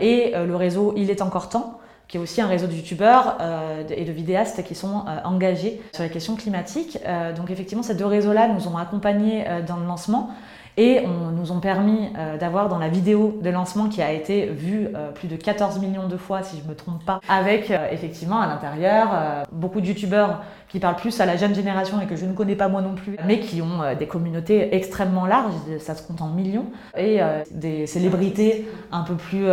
Et 0.00 0.32
le 0.34 0.56
réseau 0.56 0.94
Il 0.96 1.10
est 1.10 1.22
encore 1.22 1.48
temps, 1.48 1.80
qui 2.08 2.16
est 2.16 2.20
aussi 2.20 2.40
un 2.40 2.46
réseau 2.46 2.66
de 2.66 2.72
youtubeurs 2.72 3.38
et 3.90 4.04
de 4.04 4.12
vidéastes 4.12 4.64
qui 4.64 4.74
sont 4.74 5.04
engagés 5.24 5.80
sur 5.92 6.02
les 6.02 6.10
questions 6.10 6.36
climatiques. 6.36 6.98
donc 7.36 7.50
effectivement, 7.50 7.82
ces 7.82 7.94
deux 7.94 8.06
réseaux-là 8.06 8.48
nous 8.48 8.68
ont 8.68 8.76
accompagnés 8.76 9.44
dans 9.66 9.76
le 9.76 9.86
lancement 9.86 10.30
et 10.78 11.00
on, 11.04 11.32
nous 11.32 11.50
ont 11.50 11.58
permis 11.58 12.08
euh, 12.16 12.38
d'avoir 12.38 12.68
dans 12.68 12.78
la 12.78 12.88
vidéo 12.88 13.36
de 13.42 13.50
lancement 13.50 13.88
qui 13.88 14.00
a 14.00 14.12
été 14.12 14.46
vue 14.46 14.88
euh, 14.94 15.10
plus 15.10 15.26
de 15.26 15.34
14 15.34 15.80
millions 15.80 16.06
de 16.06 16.16
fois, 16.16 16.42
si 16.44 16.56
je 16.56 16.62
ne 16.62 16.68
me 16.68 16.74
trompe 16.74 17.04
pas, 17.04 17.20
avec 17.28 17.70
euh, 17.70 17.88
effectivement 17.90 18.40
à 18.40 18.46
l'intérieur 18.46 19.08
beaucoup 19.50 19.80
de 19.80 19.86
youtubeurs 19.86 20.42
qui 20.68 20.78
parlent 20.78 20.96
plus 20.96 21.20
à 21.20 21.26
la 21.26 21.36
jeune 21.36 21.54
génération 21.54 22.00
et 22.00 22.06
que 22.06 22.16
je 22.16 22.26
ne 22.26 22.32
connais 22.32 22.56
pas 22.56 22.68
moi 22.68 22.82
non 22.82 22.94
plus, 22.94 23.16
mais 23.26 23.40
qui 23.40 23.62
ont 23.62 23.80
des 23.98 24.06
communautés 24.06 24.74
extrêmement 24.74 25.26
larges, 25.26 25.54
ça 25.78 25.94
se 25.94 26.02
compte 26.06 26.20
en 26.20 26.28
millions, 26.28 26.66
et 26.96 27.20
des 27.50 27.86
célébrités 27.86 28.68
un 28.92 29.02
peu 29.02 29.14
plus 29.14 29.46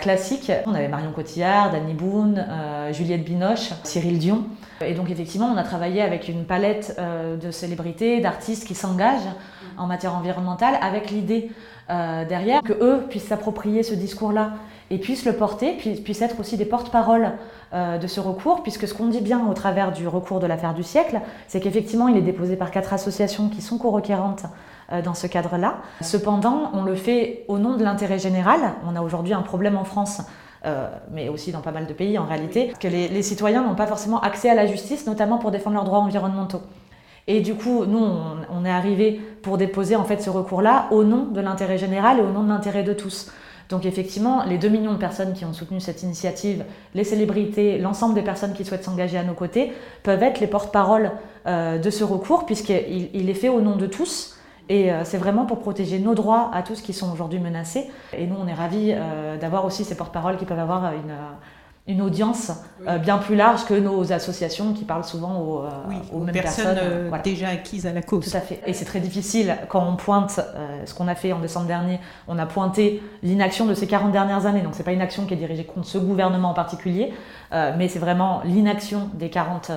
classiques. 0.00 0.52
On 0.66 0.74
avait 0.74 0.88
Marion 0.88 1.12
Cotillard, 1.12 1.72
Danny 1.72 1.94
Boone, 1.94 2.44
Juliette 2.92 3.24
Binoche, 3.24 3.70
Cyril 3.84 4.18
Dion. 4.18 4.44
Et 4.84 4.94
donc 4.94 5.10
effectivement, 5.10 5.46
on 5.46 5.56
a 5.56 5.62
travaillé 5.62 6.02
avec 6.02 6.28
une 6.28 6.44
palette 6.44 7.00
de 7.00 7.50
célébrités, 7.50 8.20
d'artistes 8.20 8.66
qui 8.66 8.74
s'engagent 8.74 9.30
en 9.78 9.86
matière 9.86 10.14
environnementale, 10.14 10.74
avec 10.82 11.10
l'idée 11.10 11.50
euh, 11.90 12.24
derrière 12.24 12.62
que 12.62 12.72
eux 12.72 13.02
puissent 13.08 13.26
s'approprier 13.26 13.82
ce 13.82 13.94
discours-là 13.94 14.52
et 14.90 14.98
puissent 14.98 15.24
le 15.24 15.32
porter, 15.32 15.72
puissent, 15.72 16.20
être 16.20 16.40
aussi 16.40 16.56
des 16.56 16.64
porte-parole 16.64 17.32
euh, 17.72 17.96
de 17.98 18.06
ce 18.06 18.20
recours, 18.20 18.62
puisque 18.62 18.88
ce 18.88 18.94
qu'on 18.94 19.06
dit 19.06 19.20
bien 19.20 19.46
au 19.48 19.54
travers 19.54 19.92
du 19.92 20.08
recours 20.08 20.40
de 20.40 20.46
l'affaire 20.46 20.74
du 20.74 20.82
siècle, 20.82 21.20
c'est 21.46 21.60
qu'effectivement 21.60 22.08
il 22.08 22.16
est 22.16 22.22
déposé 22.22 22.56
par 22.56 22.70
quatre 22.70 22.92
associations 22.92 23.48
qui 23.48 23.62
sont 23.62 23.78
co-requérantes 23.78 24.44
euh, 24.92 25.00
dans 25.00 25.14
ce 25.14 25.28
cadre-là. 25.28 25.78
Cependant, 26.00 26.70
on 26.74 26.82
le 26.82 26.96
fait 26.96 27.44
au 27.46 27.58
nom 27.58 27.76
de 27.76 27.84
l'intérêt 27.84 28.18
général. 28.18 28.60
On 28.86 28.96
a 28.96 29.02
aujourd'hui 29.02 29.32
un 29.32 29.42
problème 29.42 29.76
en 29.76 29.84
France 29.84 30.22
mais 31.10 31.30
aussi 31.30 31.52
dans 31.52 31.62
pas 31.62 31.70
mal 31.70 31.86
de 31.86 31.94
pays 31.94 32.18
en 32.18 32.26
réalité, 32.26 32.74
que 32.78 32.86
les, 32.86 33.22
citoyens 33.22 33.62
n'ont 33.62 33.74
pas 33.74 33.86
forcément 33.86 34.20
accès 34.20 34.50
à 34.50 34.54
la 34.54 34.66
justice, 34.66 35.06
notamment 35.06 35.38
pour 35.38 35.50
défendre 35.50 35.76
leurs 35.76 35.86
droits 35.86 36.00
environnementaux. 36.00 36.60
Et 37.26 37.40
du 37.40 37.54
coup, 37.54 37.86
nous, 37.86 38.04
on, 38.50 38.64
est 38.66 38.70
arrivé 38.70 39.20
pour 39.42 39.56
déposer 39.56 39.96
en 39.96 40.04
fait 40.04 40.20
ce 40.20 40.30
recours-là 40.30 40.88
au 40.90 41.04
nom 41.04 41.26
de 41.26 41.40
l'intérêt 41.40 41.78
général 41.78 42.18
et 42.18 42.22
au 42.22 42.30
nom 42.30 42.42
de 42.42 42.48
l'intérêt 42.48 42.82
de 42.82 42.92
tous. 42.92 43.30
Donc 43.70 43.86
effectivement, 43.86 44.44
les 44.44 44.58
2 44.58 44.68
millions 44.68 44.92
de 44.92 44.98
personnes 44.98 45.32
qui 45.32 45.44
ont 45.44 45.52
soutenu 45.52 45.80
cette 45.80 46.02
initiative, 46.02 46.64
les 46.94 47.04
célébrités, 47.04 47.78
l'ensemble 47.78 48.14
des 48.14 48.22
personnes 48.22 48.52
qui 48.52 48.64
souhaitent 48.64 48.84
s'engager 48.84 49.16
à 49.16 49.22
nos 49.22 49.34
côtés, 49.34 49.72
peuvent 50.02 50.22
être 50.22 50.40
les 50.40 50.48
porte-parole 50.48 51.12
euh, 51.46 51.78
de 51.78 51.90
ce 51.90 52.02
recours, 52.02 52.46
puisqu'il 52.46 53.10
il 53.14 53.30
est 53.30 53.34
fait 53.34 53.48
au 53.48 53.60
nom 53.60 53.76
de 53.76 53.86
tous. 53.86 54.36
Et 54.68 54.92
euh, 54.92 55.04
c'est 55.04 55.18
vraiment 55.18 55.46
pour 55.46 55.60
protéger 55.60 56.00
nos 56.00 56.14
droits 56.14 56.50
à 56.52 56.62
tous 56.62 56.80
qui 56.80 56.92
sont 56.92 57.12
aujourd'hui 57.12 57.38
menacés. 57.38 57.88
Et 58.12 58.26
nous, 58.26 58.36
on 58.38 58.48
est 58.48 58.54
ravis 58.54 58.92
euh, 58.92 59.36
d'avoir 59.36 59.64
aussi 59.64 59.84
ces 59.84 59.96
porte-paroles 59.96 60.36
qui 60.36 60.44
peuvent 60.44 60.58
avoir 60.58 60.92
une 60.92 61.14
une 61.86 62.02
audience 62.02 62.52
euh, 62.86 62.98
bien 62.98 63.18
plus 63.18 63.34
large 63.34 63.64
que 63.64 63.74
nos 63.74 64.12
associations 64.12 64.72
qui 64.74 64.84
parlent 64.84 65.04
souvent 65.04 65.40
aux, 65.40 65.64
aux, 66.12 66.20
mêmes 66.20 66.32
personnes, 66.32 66.78
déjà 67.24 67.48
acquises 67.48 67.86
à 67.86 67.92
la 67.92 68.02
cause. 68.02 68.30
Tout 68.30 68.36
à 68.36 68.40
fait. 68.40 68.60
Et 68.66 68.74
c'est 68.74 68.84
très 68.84 69.00
difficile 69.00 69.56
quand 69.68 69.84
on 69.84 69.96
pointe 69.96 70.40
ce 70.84 70.94
qu'on 70.94 71.08
a 71.08 71.14
fait 71.14 71.32
en 71.32 71.40
décembre 71.40 71.66
dernier. 71.66 71.98
On 72.28 72.38
a 72.38 72.46
pointé 72.46 73.02
l'inaction 73.22 73.66
de 73.66 73.74
ces 73.74 73.86
40 73.86 74.12
dernières 74.12 74.46
années. 74.46 74.62
Donc 74.62 74.74
c'est 74.74 74.84
pas 74.84 74.92
une 74.92 75.00
action 75.00 75.26
qui 75.26 75.34
est 75.34 75.38
dirigée 75.38 75.64
contre 75.64 75.86
ce 75.86 75.98
gouvernement 75.98 76.50
en 76.50 76.54
particulier, 76.54 77.12
mais 77.50 77.88
c'est 77.88 77.98
vraiment 77.98 78.42
l'inaction 78.44 79.10
des 79.14 79.28
40 79.28 79.70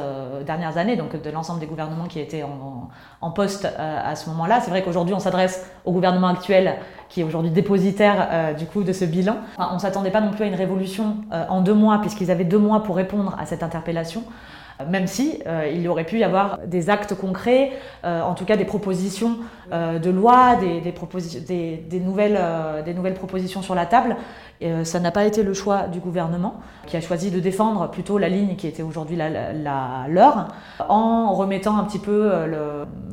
dernières 0.46 0.78
années, 0.78 0.96
donc 0.96 1.20
de 1.20 1.30
l'ensemble 1.30 1.60
des 1.60 1.66
gouvernements 1.66 2.06
qui 2.06 2.20
étaient 2.20 2.44
en, 2.44 2.90
en 3.22 3.32
poste 3.32 3.68
à 3.78 4.16
ce 4.16 4.30
moment-là. 4.30 4.60
C'est 4.62 4.70
vrai 4.70 4.84
qu'aujourd'hui 4.84 5.16
on 5.16 5.20
s'adresse 5.20 5.66
au 5.86 5.92
gouvernement 5.92 6.28
actuel 6.28 6.76
qui 7.14 7.22
est 7.22 7.24
aujourd'hui 7.24 7.52
dépositaire 7.52 8.28
euh, 8.32 8.54
du 8.54 8.66
coup 8.66 8.84
de 8.84 8.92
ce 8.92 9.06
bilan. 9.06 9.38
on 9.60 9.76
ne 9.76 9.80
s'attendait 9.80 10.10
pas 10.10 10.20
non 10.20 10.32
plus 10.32 10.46
à 10.46 10.48
une 10.48 10.56
révolution 10.56 11.18
euh, 11.32 11.46
en 11.48 11.62
deux 11.62 11.76
mois, 11.76 12.00
puisqu'ils 12.00 12.32
avaient 12.32 12.44
deux 12.44 12.58
mois 12.58 12.82
pour 12.82 12.96
répondre 12.96 13.36
à 13.40 13.46
cette 13.46 13.62
interpellation 13.62 14.24
euh, 14.24 14.63
même 14.90 15.08
si 15.08 15.40
il 15.72 15.82
y 15.82 15.88
aurait 15.88 16.04
pu 16.04 16.20
y 16.20 16.24
avoir 16.24 16.60
des 16.66 16.90
actes 16.90 17.16
concrets, 17.16 17.72
en 18.04 18.34
tout 18.34 18.46
cas 18.46 18.58
des 18.58 18.66
propositions 18.66 19.38
de 19.72 20.10
loi, 20.10 20.56
des, 20.56 20.82
des, 20.82 22.00
nouvelles, 22.00 22.40
des 22.86 22.94
nouvelles 22.94 23.14
propositions 23.14 23.62
sur 23.62 23.76
la 23.76 23.86
table. 23.86 24.16
Et, 24.62 24.84
ça 24.86 25.00
n'a 25.00 25.12
pas 25.12 25.26
été 25.26 25.44
le 25.44 25.54
choix 25.54 25.88
du 25.88 26.00
gouvernement, 26.00 26.62
qui 26.86 26.98
a 26.98 27.02
choisi 27.02 27.32
de 27.32 27.40
défendre 27.40 27.90
plutôt 27.90 28.18
la 28.18 28.30
ligne 28.30 28.56
qui 28.56 28.68
était 28.68 28.84
aujourd'hui 28.84 29.16
la, 29.16 29.30
la, 29.30 30.06
leur, 30.10 30.48
en 30.90 31.34
remettant 31.34 31.78
un 31.78 31.84
petit 31.84 32.00
peu 32.00 32.32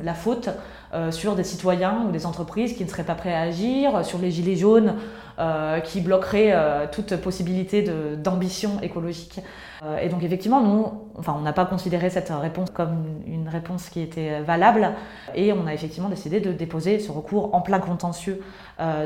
la 0.01 0.13
faute 0.13 0.49
euh, 0.49 0.53
sur 1.11 1.35
des 1.35 1.43
citoyens 1.43 2.05
ou 2.07 2.11
des 2.11 2.25
entreprises 2.25 2.75
qui 2.75 2.83
ne 2.83 2.89
seraient 2.89 3.05
pas 3.05 3.15
prêts 3.15 3.33
à 3.33 3.41
agir, 3.41 4.03
sur 4.05 4.19
les 4.19 4.29
gilets 4.29 4.57
jaunes 4.57 4.95
euh, 5.41 5.79
qui 5.79 6.01
bloqueraient 6.01 6.51
euh, 6.51 6.85
toute 6.91 7.15
possibilité 7.15 7.83
d'ambition 8.17 8.79
écologique. 8.83 9.39
et 9.99 10.07
donc 10.09 10.21
effectivement, 10.23 10.61
nous, 10.61 10.85
enfin, 11.17 11.33
on 11.35 11.41
n'a 11.41 11.53
pas 11.53 11.65
considéré 11.65 12.11
cette 12.11 12.29
réponse 12.29 12.69
comme 12.69 13.05
une 13.25 13.47
réponse 13.47 13.89
qui 13.89 14.01
était 14.01 14.41
valable 14.41 14.91
et 15.33 15.51
on 15.53 15.65
a 15.65 15.73
effectivement 15.73 16.09
décidé 16.09 16.41
de 16.41 16.51
déposer 16.51 16.99
ce 16.99 17.11
recours 17.11 17.55
en 17.55 17.61
plein 17.61 17.79
contentieux 17.79 18.41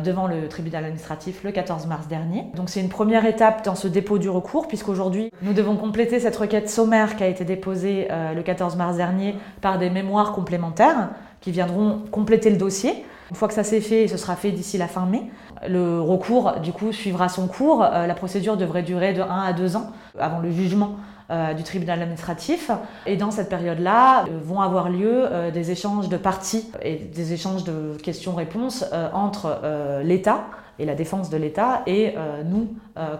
devant 0.03 0.27
le 0.27 0.49
tribunal 0.49 0.83
administratif 0.83 1.43
le 1.43 1.51
14 1.51 1.85
mars 1.85 2.07
dernier. 2.07 2.47
Donc 2.55 2.69
c'est 2.69 2.81
une 2.81 2.89
première 2.89 3.25
étape 3.25 3.63
dans 3.63 3.75
ce 3.75 3.87
dépôt 3.87 4.17
du 4.17 4.29
recours 4.29 4.67
puisqu'aujourd'hui 4.67 5.31
nous 5.41 5.53
devons 5.53 5.77
compléter 5.77 6.19
cette 6.19 6.35
requête 6.35 6.69
sommaire 6.69 7.15
qui 7.15 7.23
a 7.23 7.27
été 7.27 7.45
déposée 7.45 8.07
le 8.09 8.41
14 8.41 8.75
mars 8.75 8.97
dernier 8.97 9.35
par 9.61 9.77
des 9.77 9.89
mémoires 9.89 10.33
complémentaires 10.33 11.09
qui 11.45 11.51
viendront 11.51 12.01
compléter 12.11 12.49
le 12.49 12.57
dossier. 12.57 13.05
Une 13.29 13.35
fois 13.35 13.47
que 13.47 13.53
ça 13.53 13.63
s'est 13.63 13.79
fait, 13.79 14.07
ce 14.07 14.17
sera 14.17 14.35
fait 14.35 14.49
d'ici 14.49 14.79
la 14.79 14.87
fin 14.87 15.05
mai, 15.05 15.29
le 15.67 16.01
recours 16.01 16.53
du 16.59 16.73
coup 16.73 16.91
suivra 16.91 17.29
son 17.29 17.47
cours. 17.47 17.83
Euh, 17.83 18.07
la 18.07 18.15
procédure 18.15 18.57
devrait 18.57 18.81
durer 18.81 19.13
de 19.13 19.21
1 19.21 19.27
à 19.27 19.53
2 19.53 19.75
ans 19.75 19.91
avant 20.17 20.39
le 20.39 20.49
jugement 20.49 20.95
euh, 21.29 21.53
du 21.53 21.61
tribunal 21.61 22.01
administratif. 22.01 22.71
Et 23.05 23.15
dans 23.15 23.29
cette 23.29 23.49
période-là, 23.49 24.23
euh, 24.23 24.39
vont 24.43 24.59
avoir 24.59 24.89
lieu 24.89 25.29
des 25.53 25.69
échanges 25.69 26.09
de 26.09 26.17
parties 26.17 26.71
et 26.81 26.95
des 26.95 27.33
échanges 27.33 27.63
de 27.63 27.95
questions-réponses 28.01 28.83
entre 29.13 29.59
l'État 30.03 30.45
et 30.79 30.85
la 30.85 30.95
défense 30.95 31.29
de 31.29 31.37
l'État 31.37 31.83
et 31.85 32.15
nous, 32.43 32.69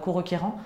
co-requérants, 0.02 0.56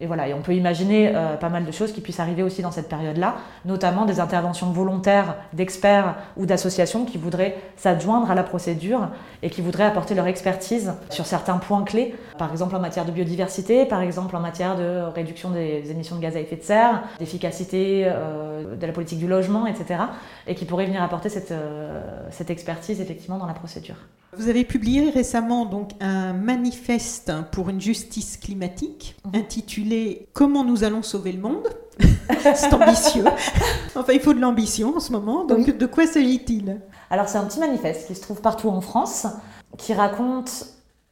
et 0.00 0.06
voilà, 0.06 0.24
on 0.34 0.40
peut 0.40 0.54
imaginer 0.54 1.12
euh, 1.14 1.36
pas 1.36 1.50
mal 1.50 1.66
de 1.66 1.70
choses 1.70 1.92
qui 1.92 2.00
puissent 2.00 2.20
arriver 2.20 2.42
aussi 2.42 2.62
dans 2.62 2.70
cette 2.70 2.88
période-là, 2.88 3.36
notamment 3.66 4.06
des 4.06 4.18
interventions 4.18 4.70
volontaires 4.70 5.36
d'experts 5.52 6.16
ou 6.38 6.46
d'associations 6.46 7.04
qui 7.04 7.18
voudraient 7.18 7.58
s'adjoindre 7.76 8.30
à 8.30 8.34
la 8.34 8.42
procédure 8.42 9.08
et 9.42 9.50
qui 9.50 9.60
voudraient 9.60 9.84
apporter 9.84 10.14
leur 10.14 10.26
expertise 10.26 10.94
sur 11.10 11.26
certains 11.26 11.58
points 11.58 11.84
clés, 11.84 12.14
par 12.38 12.50
exemple 12.50 12.74
en 12.76 12.80
matière 12.80 13.04
de 13.04 13.12
biodiversité, 13.12 13.84
par 13.84 14.00
exemple 14.00 14.34
en 14.34 14.40
matière 14.40 14.74
de 14.74 15.02
réduction 15.14 15.50
des 15.50 15.90
émissions 15.90 16.16
de 16.16 16.22
gaz 16.22 16.34
à 16.34 16.40
effet 16.40 16.56
de 16.56 16.62
serre, 16.62 17.02
d'efficacité 17.18 18.04
euh, 18.06 18.76
de 18.76 18.86
la 18.86 18.92
politique 18.92 19.18
du 19.18 19.28
logement, 19.28 19.66
etc. 19.66 20.00
Et 20.46 20.54
qui 20.54 20.64
pourraient 20.64 20.86
venir 20.86 21.02
apporter 21.02 21.28
cette, 21.28 21.52
euh, 21.52 22.00
cette 22.30 22.48
expertise 22.48 23.02
effectivement 23.02 23.36
dans 23.36 23.46
la 23.46 23.54
procédure. 23.54 23.96
Vous 24.36 24.48
avez 24.48 24.64
publié 24.64 25.10
récemment 25.10 25.66
donc 25.66 25.90
un 26.00 26.32
manifeste 26.32 27.32
pour 27.50 27.68
une 27.68 27.80
justice 27.80 28.36
climatique 28.36 29.16
mhm. 29.24 29.40
intitulé 29.40 30.28
Comment 30.32 30.64
nous 30.64 30.84
allons 30.84 31.02
sauver 31.02 31.32
le 31.32 31.40
monde? 31.40 31.68
C'est 32.54 32.72
ambitieux. 32.72 33.24
enfin, 33.96 34.12
il 34.12 34.20
faut 34.20 34.32
de 34.32 34.40
l'ambition 34.40 34.96
en 34.96 35.00
ce 35.00 35.10
moment. 35.10 35.44
Donc, 35.44 35.76
de 35.76 35.86
quoi 35.86 36.06
s'agit-il? 36.06 36.80
Alors, 37.10 37.28
c'est 37.28 37.38
un 37.38 37.44
petit 37.44 37.58
manifeste 37.58 38.06
qui 38.06 38.14
se 38.14 38.22
trouve 38.22 38.40
partout 38.40 38.68
en 38.70 38.80
France, 38.80 39.26
qui 39.76 39.92
raconte 39.92 40.66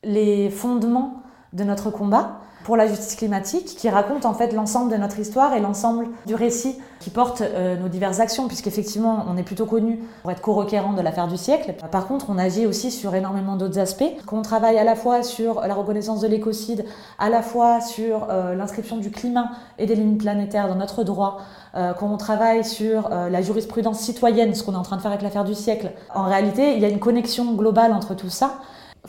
les 0.04 0.48
fondements 0.48 1.22
de 1.52 1.64
notre 1.64 1.90
combat 1.90 2.40
pour 2.68 2.76
la 2.76 2.86
justice 2.86 3.16
climatique 3.16 3.64
qui 3.78 3.88
raconte 3.88 4.26
en 4.26 4.34
fait 4.34 4.52
l'ensemble 4.52 4.92
de 4.92 4.98
notre 4.98 5.18
histoire 5.18 5.54
et 5.54 5.58
l'ensemble 5.58 6.06
du 6.26 6.34
récit 6.34 6.76
qui 7.00 7.08
porte 7.08 7.40
euh, 7.40 7.78
nos 7.78 7.88
diverses 7.88 8.20
actions, 8.20 8.46
puisqu'effectivement 8.46 9.24
on 9.26 9.38
est 9.38 9.42
plutôt 9.42 9.64
connu 9.64 10.00
pour 10.20 10.30
être 10.32 10.42
co-requérant 10.42 10.92
de 10.92 11.00
l'affaire 11.00 11.28
du 11.28 11.38
siècle. 11.38 11.72
Par 11.90 12.06
contre, 12.06 12.26
on 12.28 12.36
agit 12.36 12.66
aussi 12.66 12.90
sur 12.90 13.14
énormément 13.14 13.56
d'autres 13.56 13.78
aspects. 13.78 14.12
qu'on 14.26 14.42
travaille 14.42 14.76
à 14.76 14.84
la 14.84 14.96
fois 14.96 15.22
sur 15.22 15.62
la 15.62 15.72
reconnaissance 15.72 16.20
de 16.20 16.28
l'écocide, 16.28 16.84
à 17.18 17.30
la 17.30 17.40
fois 17.40 17.80
sur 17.80 18.26
euh, 18.28 18.54
l'inscription 18.54 18.98
du 18.98 19.10
climat 19.10 19.48
et 19.78 19.86
des 19.86 19.94
limites 19.94 20.20
planétaires 20.20 20.68
dans 20.68 20.76
notre 20.76 21.04
droit, 21.04 21.38
euh, 21.74 21.94
quand 21.94 22.12
on 22.12 22.18
travaille 22.18 22.66
sur 22.66 23.08
la 23.08 23.40
jurisprudence 23.40 23.98
citoyenne, 24.00 24.54
ce 24.54 24.62
qu'on 24.62 24.74
est 24.74 24.76
en 24.76 24.82
train 24.82 24.98
de 24.98 25.00
faire 25.00 25.12
avec 25.12 25.22
l'affaire 25.22 25.44
du 25.44 25.54
siècle. 25.54 25.92
En 26.14 26.24
réalité, 26.24 26.74
il 26.74 26.82
y 26.82 26.84
a 26.84 26.90
une 26.90 27.00
connexion 27.00 27.54
globale 27.54 27.94
entre 27.94 28.14
tout 28.14 28.28
ça. 28.28 28.58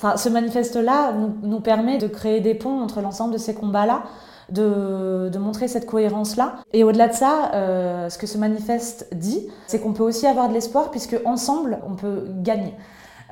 Enfin, 0.01 0.15
ce 0.15 0.29
manifeste-là 0.29 1.11
nous, 1.43 1.59
permet 1.59 1.97
de 1.97 2.07
créer 2.07 2.39
des 2.39 2.53
ponts 2.53 2.81
entre 2.81 3.01
l'ensemble 3.01 3.33
de 3.33 3.37
ces 3.37 3.53
combats-là, 3.53 4.03
de, 4.49 5.37
montrer 5.37 5.67
cette 5.67 5.85
cohérence-là. 5.85 6.55
Et 6.71 6.85
au-delà 6.85 7.09
de 7.09 7.13
ça, 7.13 7.51
euh, 7.53 8.09
ce 8.09 8.17
que 8.17 8.25
ce 8.25 8.37
manifeste 8.37 9.09
dit, 9.13 9.45
c'est 9.67 9.81
qu'on 9.81 9.91
peut 9.91 10.03
aussi 10.03 10.25
avoir 10.25 10.47
de 10.47 10.53
l'espoir 10.53 10.89
puisque 10.89 11.17
ensemble, 11.25 11.79
on 11.85 11.95
peut 11.95 12.27
gagner. 12.29 12.73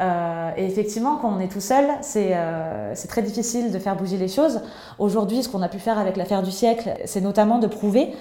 Euh, 0.01 0.51
et 0.57 0.65
effectivement, 0.65 1.15
quand 1.21 1.33
on 1.33 1.39
est 1.39 1.47
tout 1.47 1.61
seul, 1.61 1.85
euh, 2.17 2.91
c'est 2.95 3.07
très 3.07 3.21
difficile 3.21 3.71
de 3.71 3.79
faire 3.79 3.95
bouger 3.95 4.17
les 4.17 4.27
choses. 4.27 4.59
Aujourd'hui, 4.99 5.43
ce 5.43 5.47
qu'on 5.49 5.61
a 5.61 5.69
pu 5.69 5.79
faire 5.79 5.97
avec 5.97 6.17
l'affaire 6.17 6.43
du 6.43 6.51
siècle, 6.51 6.95
c'est 7.05 7.21
notamment 7.21 7.59
de 7.59 7.67
prouver 7.67 8.13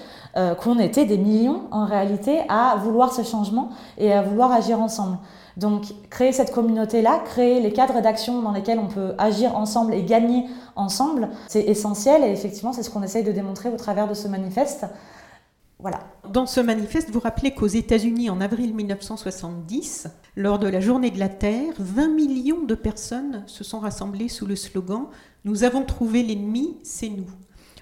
qu'on 0.61 0.77
était 0.77 1.05
des 1.05 1.17
millions 1.17 1.63
en 1.71 1.85
réalité 1.85 2.41
à 2.47 2.75
vouloir 2.77 3.11
ce 3.11 3.23
changement 3.23 3.69
et 3.97 4.13
à 4.13 4.21
vouloir 4.21 4.51
agir 4.51 4.79
ensemble. 4.79 5.17
Donc 5.57 5.85
créer 6.11 6.31
cette 6.31 6.51
communauté-là, 6.51 7.19
créer 7.25 7.59
les 7.59 7.73
cadres 7.73 7.99
d'action 8.01 8.43
dans 8.43 8.51
lesquels 8.51 8.77
on 8.77 8.87
peut 8.87 9.15
agir 9.17 9.57
ensemble 9.57 9.95
et 9.95 10.03
gagner 10.03 10.45
ensemble, 10.75 11.29
c'est 11.47 11.63
essentiel 11.63 12.23
et 12.23 12.29
effectivement 12.31 12.73
c'est 12.73 12.83
ce 12.83 12.91
qu'on 12.91 13.01
essaye 13.01 13.23
de 13.23 13.31
démontrer 13.31 13.69
au 13.69 13.75
travers 13.75 14.07
de 14.07 14.13
ce 14.13 14.27
manifeste. 14.27 14.85
Voilà. 15.79 15.99
Dans 16.31 16.45
ce 16.45 16.59
manifeste, 16.59 17.09
vous 17.11 17.19
rappelez 17.19 17.53
qu'aux 17.53 17.67
États-Unis, 17.67 18.29
en 18.29 18.41
avril 18.41 18.73
1970, 18.73 20.07
lors 20.35 20.57
de 20.59 20.67
la 20.67 20.79
Journée 20.79 21.11
de 21.11 21.19
la 21.19 21.29
Terre, 21.29 21.73
20 21.77 22.07
millions 22.09 22.63
de 22.63 22.75
personnes 22.75 23.43
se 23.47 23.63
sont 23.63 23.79
rassemblées 23.79 24.29
sous 24.29 24.47
le 24.47 24.55
slogan 24.55 25.05
Nous 25.43 25.63
avons 25.63 25.83
trouvé 25.83 26.23
l'ennemi, 26.23 26.77
c'est 26.83 27.09
nous. 27.09 27.29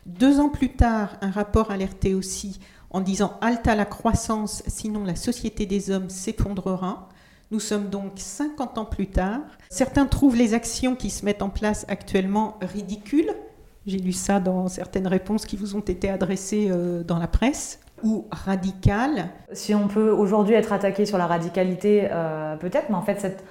Deux 0.05 0.39
ans 0.39 0.50
plus 0.50 0.75
tard, 0.75 1.17
un 1.22 1.32
rapport 1.32 1.72
alertait 1.72 2.13
aussi 2.13 2.60
en 2.89 3.01
disant 3.01 3.34
Halte 3.41 3.67
à 3.67 3.75
la 3.75 3.86
croissance, 3.86 4.63
sinon 4.67 5.03
la 5.03 5.15
société 5.15 5.65
des 5.65 5.89
hommes 5.89 6.10
s'effondrera. 6.10 7.10
Nous 7.51 7.59
sommes 7.59 7.89
donc 7.89 8.13
50 8.15 8.77
ans 8.77 8.85
plus 8.85 9.07
tard. 9.07 9.39
Certains 9.69 10.05
trouvent 10.05 10.35
les 10.35 10.53
actions 10.53 10.95
qui 10.95 11.09
se 11.09 11.23
mettent 11.25 11.41
en 11.41 11.49
place 11.49 11.85
actuellement 11.87 12.57
ridicules. 12.61 13.31
J'ai 13.85 13.99
lu 13.99 14.13
ça 14.13 14.39
dans 14.39 14.67
certaines 14.67 15.07
réponses 15.07 15.45
qui 15.45 15.55
vous 15.55 15.75
ont 15.75 15.81
été 15.81 16.09
adressées 16.09 16.69
euh, 16.71 17.03
dans 17.03 17.19
la 17.19 17.27
presse 17.27 17.79
ou 18.03 18.25
radicales. 18.31 19.29
Si 19.53 19.75
on 19.75 19.87
peut 19.87 20.09
aujourd'hui 20.09 20.55
être 20.55 20.73
attaqué 20.73 21.05
sur 21.05 21.17
la 21.17 21.27
radicalité, 21.27 22.07
euh, 22.11 22.55
peut-être, 22.55 22.89
mais 22.89 22.95
en 22.95 23.03
fait, 23.03 23.43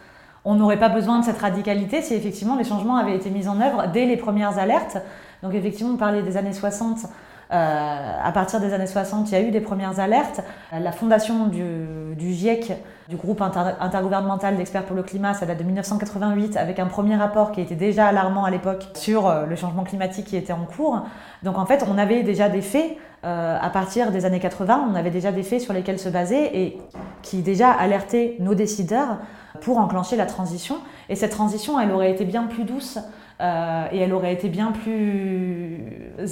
on 0.44 0.56
n'aurait 0.56 0.78
pas 0.78 0.88
besoin 0.88 1.20
de 1.20 1.24
cette 1.24 1.38
radicalité 1.38 2.02
si 2.02 2.14
effectivement 2.14 2.56
les 2.56 2.64
changements 2.64 2.96
avaient 2.96 3.16
été 3.16 3.30
mis 3.30 3.48
en 3.48 3.60
œuvre 3.60 3.90
dès 3.92 4.06
les 4.06 4.16
premières 4.16 4.58
alertes. 4.58 4.98
Donc 5.42 5.54
effectivement, 5.54 5.92
on 5.92 5.96
parlait 5.96 6.22
des 6.22 6.36
années 6.36 6.52
60. 6.52 7.06
Euh, 7.52 8.18
à 8.22 8.32
partir 8.32 8.60
des 8.60 8.72
années 8.72 8.86
60, 8.86 9.30
il 9.30 9.32
y 9.32 9.36
a 9.36 9.40
eu 9.40 9.50
des 9.50 9.60
premières 9.60 10.00
alertes. 10.00 10.40
La 10.72 10.92
fondation 10.92 11.46
du, 11.46 12.32
GIEC, 12.32 12.72
du 13.08 13.16
groupe 13.16 13.42
intergouvernemental 13.42 14.56
d'experts 14.56 14.84
pour 14.84 14.96
le 14.96 15.02
climat, 15.02 15.34
ça 15.34 15.44
date 15.44 15.58
de 15.58 15.64
1988, 15.64 16.56
avec 16.56 16.78
un 16.78 16.86
premier 16.86 17.16
rapport 17.16 17.52
qui 17.52 17.60
était 17.60 17.74
déjà 17.74 18.06
alarmant 18.06 18.44
à 18.44 18.50
l'époque 18.50 18.86
sur 18.94 19.26
euh, 19.26 19.44
le 19.44 19.56
changement 19.56 19.84
climatique 19.84 20.26
qui 20.26 20.36
était 20.36 20.54
en 20.54 20.64
cours. 20.64 21.02
Donc 21.42 21.58
en 21.58 21.66
fait, 21.66 21.84
on 21.88 21.98
avait 21.98 22.22
déjà 22.22 22.48
des 22.48 22.62
faits 22.62 22.96
euh, 23.24 23.58
à 23.60 23.70
partir 23.70 24.10
des 24.10 24.24
années 24.24 24.40
80, 24.40 24.88
on 24.90 24.94
avait 24.94 25.10
déjà 25.10 25.32
des 25.32 25.42
faits 25.42 25.60
sur 25.60 25.72
lesquels 25.74 25.98
se 25.98 26.08
baser 26.08 26.62
et 26.62 26.78
qui 27.22 27.42
déjà 27.42 27.70
alertaient 27.70 28.36
nos 28.40 28.54
décideurs 28.54 29.18
pour 29.60 29.78
enclencher 29.78 30.16
la 30.16 30.26
transition. 30.26 30.76
Et 31.08 31.14
cette 31.14 31.32
transition, 31.32 31.78
elle 31.78 31.90
aurait 31.90 32.10
été 32.10 32.24
bien 32.24 32.44
plus 32.44 32.64
douce 32.64 32.98
euh, 33.40 33.86
et 33.92 33.98
elle 33.98 34.14
aurait 34.14 34.32
été 34.32 34.48
bien 34.48 34.72
plus 34.72 35.78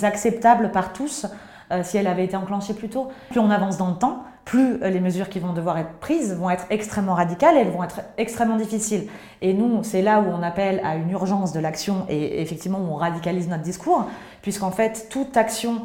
acceptable 0.02 0.70
par 0.70 0.92
tous 0.92 1.26
si 1.82 1.96
elle 1.96 2.06
avait 2.06 2.24
été 2.24 2.36
enclenchée 2.36 2.74
plus 2.74 2.88
tôt. 2.88 3.08
Plus 3.30 3.40
on 3.40 3.50
avance 3.50 3.78
dans 3.78 3.88
le 3.88 3.96
temps, 3.96 4.24
plus 4.44 4.82
euh, 4.82 4.90
les 4.90 5.00
mesures 5.00 5.28
qui 5.28 5.38
vont 5.38 5.52
devoir 5.52 5.78
être 5.78 5.92
prises 6.00 6.34
vont 6.34 6.50
être 6.50 6.66
extrêmement 6.70 7.14
radicales 7.14 7.56
elles 7.56 7.70
vont 7.70 7.84
être 7.84 8.00
extrêmement 8.18 8.56
difficiles. 8.56 9.06
Et 9.40 9.54
nous, 9.54 9.82
c'est 9.82 10.02
là 10.02 10.20
où 10.20 10.26
on 10.26 10.42
appelle 10.42 10.80
à 10.84 10.96
une 10.96 11.10
urgence 11.10 11.52
de 11.52 11.60
l'action 11.60 12.06
et 12.08 12.40
effectivement 12.42 12.78
où 12.78 12.92
on 12.92 12.96
radicalise 12.96 13.48
notre 13.48 13.62
discours, 13.62 14.06
puisqu'en 14.42 14.70
fait, 14.70 15.08
toute 15.10 15.36
action 15.36 15.82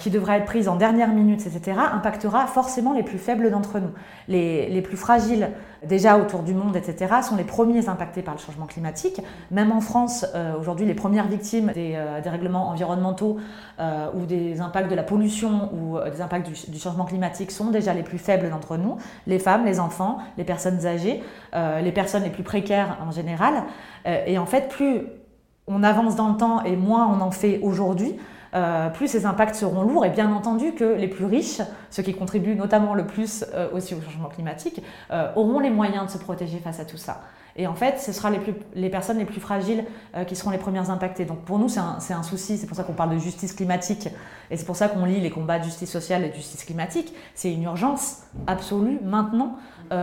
qui 0.00 0.10
devra 0.10 0.38
être 0.38 0.44
prise 0.44 0.68
en 0.68 0.74
dernière 0.74 1.08
minute, 1.08 1.46
etc., 1.46 1.78
impactera 1.92 2.46
forcément 2.46 2.92
les 2.92 3.04
plus 3.04 3.18
faibles 3.18 3.50
d'entre 3.50 3.78
nous. 3.78 3.90
Les, 4.26 4.68
les, 4.68 4.82
plus 4.82 4.96
fragiles, 4.96 5.50
déjà 5.84 6.18
autour 6.18 6.42
du 6.42 6.52
monde, 6.52 6.74
etc., 6.74 7.14
sont 7.22 7.36
les 7.36 7.44
premiers 7.44 7.88
impactés 7.88 8.22
par 8.22 8.34
le 8.34 8.40
changement 8.40 8.66
climatique. 8.66 9.20
Même 9.52 9.70
en 9.70 9.80
France, 9.80 10.26
euh, 10.34 10.58
aujourd'hui, 10.58 10.84
les 10.84 10.94
premières 10.94 11.28
victimes 11.28 11.70
des, 11.72 11.92
euh, 11.94 12.20
règlements 12.24 12.70
environnementaux 12.70 13.36
euh, 13.78 14.08
ou 14.14 14.26
des 14.26 14.60
impacts 14.60 14.90
de 14.90 14.96
la 14.96 15.04
pollution 15.04 15.70
ou 15.72 15.96
des 16.10 16.20
impacts 16.20 16.48
du, 16.48 16.72
du, 16.72 16.78
changement 16.80 17.04
climatique 17.04 17.52
sont 17.52 17.70
déjà 17.70 17.94
les 17.94 18.02
plus 18.02 18.18
faibles 18.18 18.50
d'entre 18.50 18.76
nous, 18.76 18.96
les 19.28 19.38
femmes, 19.38 19.64
les 19.64 19.78
enfants, 19.78 20.18
les 20.36 20.44
personnes 20.44 20.86
âgées, 20.86 21.22
les 21.54 21.92
personnes 21.92 22.24
les 22.24 22.30
plus 22.30 22.42
précaires 22.42 22.98
en 23.06 23.12
général. 23.12 23.62
et 24.04 24.38
en 24.38 24.46
fait, 24.46 24.68
plus 24.68 25.02
on 25.66 25.82
avance 25.82 26.16
dans 26.16 26.28
le 26.28 26.36
temps 26.36 26.62
et 26.64 26.76
moins 26.76 27.06
on 27.06 27.20
en 27.20 27.30
fait 27.30 27.60
aujourd'hui, 27.62 28.16
euh, 28.54 28.88
plus 28.88 29.08
ces 29.08 29.26
impacts 29.26 29.56
seront 29.56 29.82
lourds. 29.82 30.04
Et 30.04 30.10
bien 30.10 30.32
entendu 30.32 30.72
que 30.72 30.84
les 30.84 31.08
plus 31.08 31.24
riches, 31.24 31.60
ceux 31.90 32.02
qui 32.02 32.14
contribuent 32.14 32.54
notamment 32.54 32.94
le 32.94 33.06
plus 33.06 33.44
euh, 33.54 33.68
aussi 33.72 33.94
au 33.94 34.00
changement 34.00 34.28
climatique, 34.28 34.82
euh, 35.10 35.32
auront 35.34 35.58
les 35.58 35.70
moyens 35.70 36.06
de 36.06 36.10
se 36.10 36.18
protéger 36.18 36.58
face 36.58 36.78
à 36.78 36.84
tout 36.84 36.96
ça. 36.96 37.22
Et 37.56 37.66
en 37.68 37.74
fait, 37.74 38.00
ce 38.00 38.12
sera 38.12 38.30
les, 38.30 38.38
plus, 38.38 38.54
les 38.74 38.90
personnes 38.90 39.18
les 39.18 39.24
plus 39.24 39.40
fragiles 39.40 39.84
qui 40.26 40.34
seront 40.34 40.50
les 40.50 40.58
premières 40.58 40.90
impactées. 40.90 41.24
Donc 41.24 41.42
pour 41.42 41.60
nous, 41.60 41.68
c'est 41.68 41.78
un, 41.78 41.98
un, 42.10 42.22
souci. 42.24 42.58
C'est 42.58 42.66
pour 42.66 42.76
ça 42.76 42.82
qu'on 42.82 42.94
parle 42.94 43.10
de 43.14 43.18
justice 43.18 43.52
climatique. 43.52 44.08
Et 44.50 44.56
c'est 44.56 44.64
pour 44.64 44.74
ça 44.74 44.88
qu'on 44.88 45.04
lit 45.04 45.20
les 45.20 45.30
combats 45.30 45.60
de 45.60 45.64
justice 45.64 45.88
sociale 45.88 46.24
et 46.24 46.30
de 46.30 46.34
justice 46.34 46.64
climatique. 46.64 47.14
C'est 47.36 47.52
une 47.52 47.62
urgence 47.62 48.24
absolue 48.48 48.98
maintenant 49.04 49.56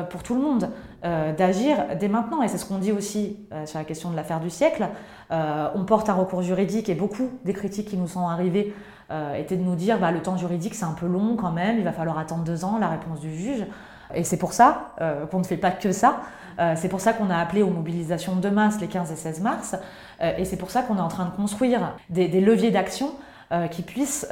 pour 0.10 0.24
tout 0.24 0.34
le 0.34 0.40
monde 0.40 0.70
d'agir 1.04 1.78
dès 2.00 2.08
maintenant. 2.08 2.44
Et 2.44 2.48
c'est 2.48 2.58
ce 2.58 2.66
qu'on 2.66 2.78
dit 2.78 2.92
aussi 2.92 3.38
sur 3.66 3.80
la 3.80 3.86
question 3.86 4.12
de 4.12 4.16
l'affaire 4.16 4.40
du 4.40 4.50
siècle. 4.50 4.88
Euh, 5.32 5.70
on 5.76 5.86
porte 5.86 6.10
un 6.10 6.14
recours 6.14 6.42
juridique 6.42 6.90
et 6.90 6.96
beaucoup 6.96 7.30
des 7.46 7.54
critiques 7.54 7.88
qui 7.88 7.98
nous 7.98 8.08
sont 8.08 8.28
arrivées 8.28 8.74
euh, 9.12 9.36
étaient 9.36 9.56
de 9.56 9.64
nous 9.64 9.76
dire 9.76 9.98
bah, 9.98 10.12
le 10.12 10.22
temps 10.22 10.36
juridique 10.36 10.76
c'est 10.76 10.86
un 10.86 10.94
peu 10.94 11.08
long 11.08 11.38
quand 11.38 11.52
même, 11.52 11.78
il 11.78 11.86
va 11.86 11.94
falloir 11.94 12.18
attendre 12.18 12.44
deux 12.44 12.66
ans 12.66 12.78
la 12.80 12.90
réponse 12.90 13.20
du 13.22 13.34
juge. 13.34 13.66
Et 14.14 14.26
c'est 14.26 14.38
pour 14.38 14.52
ça 14.52 14.94
euh, 15.00 15.26
qu'on 15.26 15.40
ne 15.40 15.46
fait 15.46 15.58
pas 15.58 15.72
que 15.72 15.94
ça. 15.94 16.20
c'est 16.76 16.90
pour 16.90 17.00
ça 17.00 17.14
qu'on 17.14 17.30
a 17.30 17.38
appelé 17.38 17.64
aux 17.64 17.70
mobilisations 17.70 18.36
de 18.36 18.50
masse 18.50 18.80
les 18.82 18.88
15 18.88 19.12
et 19.12 19.16
16 19.16 19.42
mars. 19.42 19.76
et 20.20 20.46
c'est 20.46 20.58
pour 20.58 20.70
ça 20.70 20.84
qu'on 20.84 20.98
est 20.98 21.02
en 21.02 21.08
train 21.08 21.26
de 21.26 21.32
construire 21.32 21.96
des 22.10 22.42
leviers 22.42 22.72
d'action 22.72 23.14
qui 23.72 23.82
puissent 23.82 24.28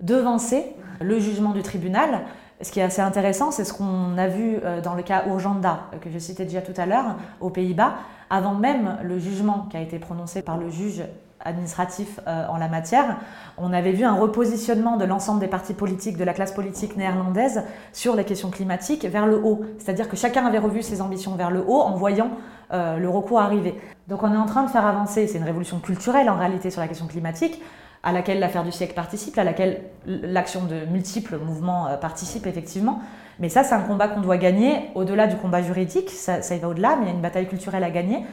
devancer 0.00 0.64
le 1.00 1.18
jugement 1.18 1.50
du 1.50 1.62
tribunal. 1.62 2.22
Ce 2.62 2.70
qui 2.70 2.80
est 2.80 2.82
assez 2.82 3.00
intéressant, 3.00 3.50
c'est 3.50 3.64
ce 3.64 3.72
qu'on 3.72 4.18
a 4.18 4.26
vu 4.26 4.58
dans 4.82 4.94
le 4.94 5.02
cas 5.02 5.24
Urgenda, 5.26 5.80
que 6.02 6.10
je 6.10 6.18
citais 6.18 6.44
déjà 6.44 6.60
tout 6.60 6.74
à 6.76 6.84
l'heure, 6.84 7.16
aux 7.40 7.50
Pays-Bas 7.50 7.94
avant 8.30 8.54
même 8.54 8.96
le 9.02 9.18
jugement 9.18 9.66
qui 9.70 9.76
a 9.76 9.80
été 9.80 9.98
prononcé 9.98 10.40
par 10.40 10.56
le 10.56 10.70
juge 10.70 11.02
administratif 11.42 12.20
euh, 12.26 12.46
en 12.48 12.58
la 12.58 12.68
matière, 12.68 13.16
on 13.58 13.72
avait 13.72 13.92
vu 13.92 14.04
un 14.04 14.14
repositionnement 14.14 14.96
de 14.96 15.04
l'ensemble 15.04 15.40
des 15.40 15.48
partis 15.48 15.74
politiques, 15.74 16.16
de 16.16 16.24
la 16.24 16.34
classe 16.34 16.52
politique 16.52 16.96
néerlandaise 16.96 17.64
sur 17.92 18.14
les 18.14 18.24
questions 18.24 18.50
climatiques 18.50 19.04
vers 19.06 19.26
le 19.26 19.36
haut. 19.42 19.62
C'est-à-dire 19.78 20.08
que 20.08 20.16
chacun 20.16 20.44
avait 20.46 20.58
revu 20.58 20.82
ses 20.82 21.00
ambitions 21.00 21.34
vers 21.36 21.50
le 21.50 21.64
haut 21.66 21.80
en 21.80 21.96
voyant 21.96 22.30
euh, 22.72 22.98
le 22.98 23.08
recours 23.08 23.40
arriver. 23.40 23.74
Donc 24.06 24.22
on 24.22 24.32
est 24.32 24.36
en 24.36 24.46
train 24.46 24.64
de 24.64 24.70
faire 24.70 24.86
avancer, 24.86 25.26
c'est 25.26 25.38
une 25.38 25.44
révolution 25.44 25.78
culturelle 25.78 26.28
en 26.28 26.36
réalité 26.36 26.70
sur 26.70 26.82
la 26.82 26.88
question 26.88 27.06
climatique, 27.06 27.60
à 28.02 28.12
laquelle 28.12 28.40
l'affaire 28.40 28.64
du 28.64 28.72
siècle 28.72 28.94
participe, 28.94 29.36
à 29.38 29.44
laquelle 29.44 29.82
l'action 30.06 30.64
de 30.64 30.86
multiples 30.90 31.38
mouvements 31.38 31.86
euh, 31.86 31.96
participe 31.96 32.46
effectivement. 32.46 33.00
Mais 33.38 33.48
ça, 33.48 33.62
c'est 33.62 33.74
un 33.74 33.82
combat 33.82 34.08
qu'on 34.08 34.20
doit 34.20 34.38
gagner 34.38 34.90
au-delà 34.94 35.26
du 35.26 35.36
combat 35.36 35.62
juridique, 35.62 36.10
ça, 36.10 36.38
y 36.54 36.58
va 36.58 36.68
au-delà, 36.68 36.96
mais 36.96 37.06
il 37.06 37.08
y 37.08 37.10
a 37.10 37.14
une 37.14 37.20
bataille 37.20 37.48
culturelle 37.48 37.84
à 37.84 37.90
gagner. 37.90 38.24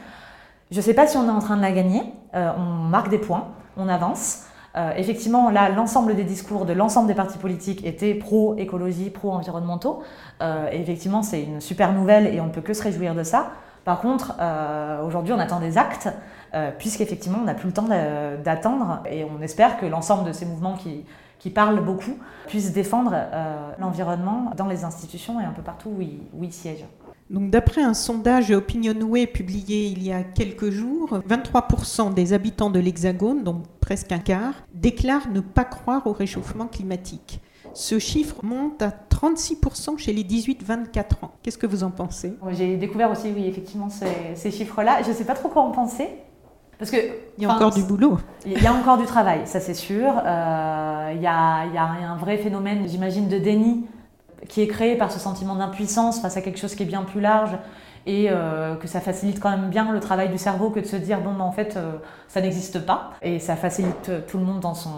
Je 0.70 0.76
ne 0.76 0.82
sais 0.82 0.94
pas 0.94 1.06
si 1.06 1.16
on 1.16 1.26
est 1.26 1.30
en 1.30 1.38
train 1.38 1.56
de 1.56 1.62
la 1.62 1.72
gagner, 1.72 2.02
euh, 2.34 2.50
on 2.56 2.88
marque 2.88 3.08
des 3.08 3.18
points, 3.18 3.48
on 3.76 3.88
avance. 3.88 4.44
Euh, 4.76 4.92
effectivement, 4.96 5.50
là, 5.50 5.70
l'ensemble 5.70 6.14
des 6.14 6.24
discours 6.24 6.66
de 6.66 6.74
l'ensemble 6.74 7.08
des 7.08 7.14
partis 7.14 7.38
politiques 7.38 7.86
étaient 7.86 8.14
pro-écologie, 8.14 9.10
pro-environnementaux. 9.10 10.02
Effectivement, 10.72 11.22
c'est 11.22 11.42
une 11.42 11.60
super 11.60 11.92
nouvelle 11.92 12.26
et 12.32 12.40
on 12.40 12.46
ne 12.46 12.50
peut 12.50 12.60
que 12.60 12.74
se 12.74 12.82
réjouir 12.82 13.14
de 13.14 13.22
ça. 13.22 13.50
Par 13.84 14.00
contre, 14.00 14.34
aujourd'hui, 15.04 15.32
on 15.32 15.38
attend 15.38 15.58
des 15.58 15.78
actes, 15.78 16.08
puisqu'effectivement, 16.78 17.38
on 17.42 17.44
n'a 17.44 17.54
plus 17.54 17.68
le 17.68 17.72
temps 17.72 17.88
d'attendre 18.44 19.02
et 19.10 19.24
on 19.24 19.40
espère 19.42 19.78
que 19.78 19.86
l'ensemble 19.86 20.26
de 20.26 20.32
ces 20.32 20.46
mouvements 20.46 20.76
qui, 20.76 21.04
qui 21.38 21.50
parlent 21.50 21.84
beaucoup, 21.84 22.18
puissent 22.46 22.72
défendre 22.72 23.12
euh, 23.14 23.70
l'environnement 23.78 24.52
dans 24.56 24.66
les 24.66 24.84
institutions 24.84 25.40
et 25.40 25.44
un 25.44 25.52
peu 25.52 25.62
partout 25.62 25.90
où 25.90 26.42
ils, 26.42 26.52
siègent. 26.52 26.86
Donc, 27.30 27.50
d'après 27.50 27.82
un 27.82 27.94
sondage 27.94 28.50
Opinionway 28.50 29.26
publié 29.26 29.86
il 29.86 30.02
y 30.02 30.12
a 30.12 30.22
quelques 30.22 30.70
jours, 30.70 31.20
23% 31.28 32.14
des 32.14 32.32
habitants 32.32 32.70
de 32.70 32.80
l'Hexagone, 32.80 33.44
donc 33.44 33.64
presque 33.80 34.12
un 34.12 34.18
quart, 34.18 34.54
déclarent 34.72 35.28
ne 35.28 35.40
pas 35.40 35.64
croire 35.64 36.06
au 36.06 36.12
réchauffement 36.12 36.66
climatique. 36.66 37.40
Ce 37.74 37.98
chiffre 37.98 38.36
monte 38.42 38.80
à 38.80 38.92
36% 39.10 39.98
chez 39.98 40.12
les 40.12 40.24
18-24 40.24 41.00
ans. 41.22 41.32
Qu'est-ce 41.42 41.58
que 41.58 41.66
vous 41.66 41.84
en 41.84 41.90
pensez? 41.90 42.32
J'ai 42.52 42.76
découvert 42.78 43.10
aussi, 43.10 43.30
oui, 43.30 43.46
effectivement, 43.46 43.90
ces, 43.90 44.34
ces 44.34 44.50
chiffres-là. 44.50 45.02
Je 45.02 45.10
ne 45.10 45.14
sais 45.14 45.24
pas 45.24 45.34
trop 45.34 45.50
quoi 45.50 45.62
en 45.62 45.70
penser. 45.70 46.08
Parce 46.78 46.90
que 46.90 46.96
il 47.36 47.42
y 47.42 47.46
a 47.46 47.50
encore 47.50 47.72
du 47.72 47.82
boulot. 47.82 48.18
Il 48.46 48.62
y 48.62 48.66
a 48.66 48.72
encore 48.72 48.98
du 48.98 49.04
travail, 49.04 49.40
ça 49.44 49.60
c'est 49.60 49.74
sûr. 49.74 50.06
Euh, 50.24 51.12
il, 51.14 51.20
y 51.20 51.26
a, 51.26 51.64
il, 51.66 51.74
y 51.74 51.78
a, 51.78 51.84
un 51.84 52.16
vrai 52.16 52.36
phénomène, 52.38 52.84
j'imagine, 52.86 53.28
de 53.28 53.38
déni 53.38 53.86
qui 54.48 54.62
est 54.62 54.68
créé 54.68 54.96
par 54.96 55.10
ce 55.10 55.18
sentiment 55.18 55.56
d'impuissance 55.56 56.20
face 56.20 56.36
à 56.36 56.40
quelque 56.40 56.58
chose 56.58 56.76
qui 56.76 56.84
est 56.84 56.86
bien 56.86 57.02
plus 57.02 57.20
large 57.20 57.50
et 58.06 58.28
euh, 58.30 58.76
que 58.76 58.86
ça 58.86 59.00
facilite 59.00 59.40
quand 59.40 59.50
même 59.50 59.68
bien 59.68 59.90
le 59.90 59.98
travail 59.98 60.28
du 60.28 60.38
cerveau 60.38 60.70
que 60.70 60.78
de 60.78 60.86
se 60.86 60.96
dire 60.96 61.20
bon, 61.20 61.34
ben, 61.34 61.44
en 61.44 61.50
fait, 61.50 61.76
euh, 61.76 61.94
ça 62.28 62.40
n'existe 62.40 62.86
pas. 62.86 63.10
Et 63.22 63.40
ça 63.40 63.56
facilite 63.56 64.10
tout 64.28 64.38
le 64.38 64.44
monde 64.44 64.60
dans, 64.60 64.74
son, 64.74 64.90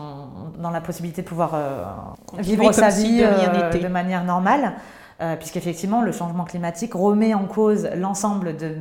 dans 0.58 0.70
la 0.70 0.82
possibilité 0.82 1.22
de 1.22 1.26
pouvoir 1.26 2.16
vivre 2.38 2.70
sa 2.72 2.90
vie 2.90 3.20
de 3.22 3.88
manière 3.88 4.24
normale. 4.24 4.74
puisqu'effectivement, 5.38 6.02
le 6.02 6.12
changement 6.12 6.44
climatique 6.44 6.92
remet 6.92 7.32
en 7.32 7.46
cause 7.46 7.88
l'ensemble 7.96 8.56
de 8.56 8.74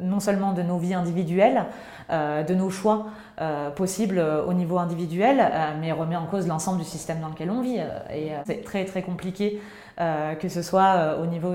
non 0.00 0.20
seulement 0.20 0.52
de 0.52 0.62
nos 0.62 0.78
vies 0.78 0.94
individuelles, 0.94 1.58
euh, 1.58 1.93
de 2.10 2.54
nos 2.54 2.70
choix 2.70 3.06
euh, 3.40 3.70
possibles 3.70 4.24
au 4.46 4.52
niveau 4.52 4.78
individuel, 4.78 5.40
euh, 5.40 5.72
mais 5.80 5.90
remet 5.90 6.14
en 6.14 6.26
cause 6.26 6.46
l'ensemble 6.46 6.78
du 6.78 6.84
système 6.84 7.18
dans 7.18 7.26
lequel 7.26 7.50
on 7.50 7.62
vit. 7.62 7.78
Et 8.14 8.30
c'est 8.46 8.62
très 8.62 8.84
très 8.84 9.02
compliqué, 9.02 9.60
que 9.98 10.48
ce 10.48 10.62
soit 10.62 11.16
au 11.20 11.26
niveau 11.26 11.54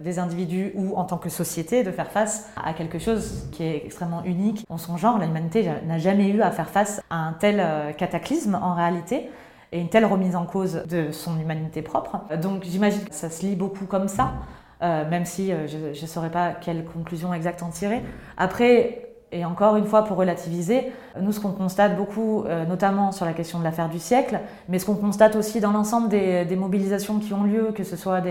des 0.00 0.18
individus 0.20 0.70
ou 0.76 0.94
en 0.96 1.04
tant 1.04 1.18
que 1.18 1.28
société, 1.28 1.82
de 1.82 1.90
faire 1.90 2.10
face 2.12 2.48
à 2.56 2.72
quelque 2.72 3.00
chose 3.00 3.48
qui 3.50 3.64
est 3.64 3.84
extrêmement 3.84 4.22
unique 4.22 4.64
en 4.68 4.78
son 4.78 4.96
genre. 4.96 5.18
L'humanité 5.18 5.68
n'a 5.86 5.98
jamais 5.98 6.28
eu 6.28 6.40
à 6.40 6.52
faire 6.52 6.68
face 6.68 7.02
à 7.10 7.16
un 7.16 7.32
tel 7.32 7.94
cataclysme 7.96 8.54
en 8.54 8.74
réalité 8.74 9.28
et 9.72 9.80
une 9.80 9.88
telle 9.88 10.04
remise 10.04 10.36
en 10.36 10.44
cause 10.44 10.84
de 10.88 11.10
son 11.10 11.38
humanité 11.40 11.82
propre. 11.82 12.20
Donc 12.40 12.62
j'imagine 12.62 13.04
que 13.04 13.14
ça 13.14 13.28
se 13.28 13.44
lit 13.44 13.56
beaucoup 13.56 13.86
comme 13.86 14.06
ça, 14.06 14.34
même 14.80 15.24
si 15.24 15.52
je 15.66 16.00
ne 16.00 16.06
saurais 16.06 16.30
pas 16.30 16.52
quelle 16.52 16.84
conclusion 16.84 17.34
exacte 17.34 17.64
en 17.64 17.70
tirer. 17.70 18.02
Après, 18.36 19.07
et 19.30 19.44
encore 19.44 19.76
une 19.76 19.84
fois, 19.84 20.04
pour 20.04 20.16
relativiser, 20.16 20.90
nous, 21.20 21.32
ce 21.32 21.40
qu'on 21.40 21.52
constate 21.52 21.96
beaucoup, 21.96 22.44
euh, 22.44 22.64
notamment 22.64 23.12
sur 23.12 23.26
la 23.26 23.34
question 23.34 23.58
de 23.58 23.64
l'affaire 23.64 23.90
du 23.90 23.98
siècle, 23.98 24.40
mais 24.68 24.78
ce 24.78 24.86
qu'on 24.86 24.94
constate 24.94 25.36
aussi 25.36 25.60
dans 25.60 25.70
l'ensemble 25.70 26.08
des, 26.08 26.56
mobilisations 26.56 27.18
qui 27.18 27.34
ont 27.34 27.44
lieu, 27.44 27.72
que 27.74 27.84
ce 27.84 27.96
soit 27.96 28.22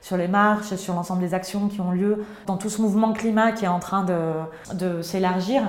sur 0.00 0.16
les 0.16 0.28
marches, 0.28 0.74
sur 0.76 0.94
l'ensemble 0.94 1.20
des 1.20 1.34
actions 1.34 1.68
qui 1.68 1.82
ont 1.82 1.90
lieu, 1.90 2.24
dans 2.46 2.56
tout 2.56 2.70
ce 2.70 2.80
mouvement 2.80 3.12
climat 3.12 3.52
qui 3.52 3.66
est 3.66 3.68
en 3.68 3.78
train 3.78 4.06
de, 4.74 5.02
s'élargir, 5.02 5.62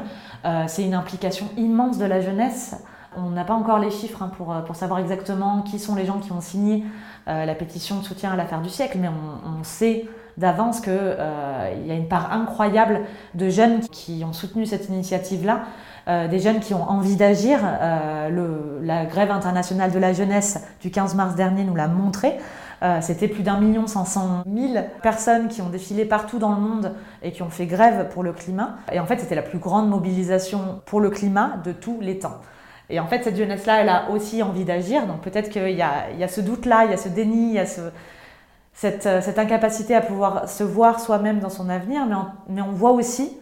euh, 0.45 0.63
c'est 0.67 0.83
une 0.83 0.93
implication 0.93 1.47
immense 1.57 1.97
de 1.97 2.05
la 2.05 2.21
jeunesse. 2.21 2.75
On 3.17 3.31
n'a 3.31 3.43
pas 3.43 3.55
encore 3.55 3.79
les 3.79 3.91
chiffres 3.91 4.23
hein, 4.23 4.31
pour, 4.37 4.55
pour, 4.65 4.75
savoir 4.77 4.99
exactement 4.99 5.61
qui 5.63 5.79
sont 5.79 5.95
les 5.95 6.05
gens 6.05 6.19
qui 6.19 6.31
ont 6.31 6.41
signé 6.41 6.85
euh, 7.27 7.43
la 7.43 7.55
pétition 7.55 7.97
de 7.97 8.05
soutien 8.05 8.31
à 8.31 8.37
l'affaire 8.37 8.61
du 8.61 8.69
siècle, 8.69 8.97
mais 9.01 9.09
on 9.09 9.63
sait 9.63 10.05
d'avance 10.39 10.79
qu'il 10.79 10.93
euh, 10.95 11.73
y 11.85 11.91
a 11.91 11.93
une 11.93 12.07
part 12.07 12.31
incroyable 12.31 13.01
de 13.35 13.49
jeunes 13.49 13.81
qui 13.91 14.23
ont 14.25 14.33
soutenu 14.33 14.65
cette 14.65 14.87
initiative-là, 14.89 15.61
euh, 16.07 16.27
des 16.27 16.39
jeunes 16.39 16.59
qui 16.59 16.73
ont 16.73 16.89
envie 16.89 17.17
d'agir. 17.17 17.59
Euh, 17.63 18.79
la 18.81 19.05
grève 19.05 19.31
internationale 19.31 19.91
de 19.91 19.99
la 19.99 20.13
jeunesse 20.13 20.63
du 20.81 20.89
15 20.89 21.15
mars 21.15 21.35
dernier 21.35 21.63
nous 21.63 21.75
l'a 21.75 21.87
montré. 21.87 22.37
C'était 23.01 23.27
plus 23.27 23.43
d'un 23.43 23.59
million 23.59 23.87
cinq 23.87 24.05
cent 24.05 24.43
mille 24.45 24.85
personnes 25.03 25.49
qui 25.49 25.61
ont 25.61 25.67
défilé 25.67 26.05
partout 26.05 26.39
dans 26.39 26.51
le 26.51 26.61
monde 26.61 26.93
et 27.21 27.33
qui 27.33 27.43
ont 27.43 27.49
fait 27.49 27.65
grève 27.65 28.07
pour 28.07 28.23
le 28.23 28.31
climat. 28.31 28.77
Et 28.93 29.01
en 29.01 29.05
fait, 29.05 29.19
c'était 29.19 29.35
la 29.35 29.41
plus 29.41 29.57
grande 29.57 29.89
mobilisation 29.89 30.79
pour 30.85 31.01
le 31.01 31.09
climat 31.09 31.57
de 31.65 31.73
tous 31.73 31.99
les 31.99 32.19
temps. 32.19 32.37
Et 32.89 33.01
en 33.01 33.07
fait, 33.07 33.25
cette 33.25 33.35
jeunesse-là, 33.35 33.81
elle 33.81 33.89
a 33.89 34.09
aussi 34.11 34.41
envie 34.43 34.63
d'agir. 34.63 35.07
Donc 35.07 35.19
peut-être 35.19 35.49
qu'il 35.49 35.67
y, 35.67 35.75
y 35.75 35.81
a, 35.83 36.27
ce 36.29 36.39
doute-là, 36.39 36.85
il 36.85 36.91
y 36.91 36.93
a 36.93 36.97
ce 36.97 37.09
déni, 37.09 37.49
il 37.49 37.55
y 37.55 37.59
a 37.59 37.65
ce, 37.65 37.81
euh, 38.83 39.21
cette, 39.21 39.39
incapacité 39.39 39.95
à 39.95 40.01
pouvoir 40.01 40.47
se 40.47 40.63
voir 40.63 40.99
soi-même 40.99 41.39
dans 41.39 41.49
son 41.49 41.69
avenir, 41.69 42.05
mais, 42.05 42.15
mais 42.47 42.61
on 42.61 42.71
voit 42.71 42.91
aussi, 42.91 43.35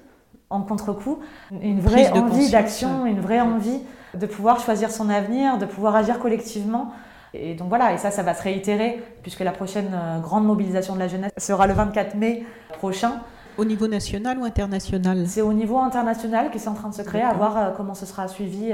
en 0.49 0.61
contre-coup, 0.61 1.19
une 1.61 1.79
vraie 1.79 2.09
envie 2.11 2.49
d'action, 2.49 3.05
une 3.05 3.19
vraie 3.19 3.41
envie 3.41 3.81
de 4.13 4.25
pouvoir 4.25 4.59
choisir 4.59 4.89
son 4.91 5.09
avenir, 5.09 5.57
de 5.57 5.65
pouvoir 5.65 5.95
agir 5.95 6.19
collectivement. 6.19 6.91
Et 7.33 7.53
donc 7.53 7.69
voilà, 7.69 7.93
et 7.93 7.97
ça, 7.97 8.09
ça 8.09 8.23
va 8.23 8.33
se 8.33 8.41
réitérer, 8.41 9.03
puisque 9.21 9.41
la 9.41 9.51
prochaine 9.51 9.91
euh, 9.93 10.19
grande 10.19 10.45
mobilisation 10.45 10.95
de 10.95 10.99
la 10.99 11.07
jeunesse 11.07 11.31
sera 11.37 11.67
le 11.67 11.73
24 11.73 12.15
mai 12.15 12.45
prochain. 12.77 13.21
Au 13.57 13.65
niveau 13.65 13.87
national 13.87 14.37
ou 14.37 14.43
international? 14.43 15.25
C'est 15.27 15.41
au 15.41 15.53
niveau 15.53 15.77
international 15.77 16.51
qui 16.51 16.57
est 16.57 16.67
en 16.67 16.73
train 16.73 16.89
de 16.89 16.93
se 16.93 17.01
créer, 17.01 17.21
à 17.21 17.33
voir 17.33 17.57
euh, 17.57 17.71
comment 17.75 17.93
ce 17.93 18.05
sera 18.05 18.27
suivi. 18.27 18.71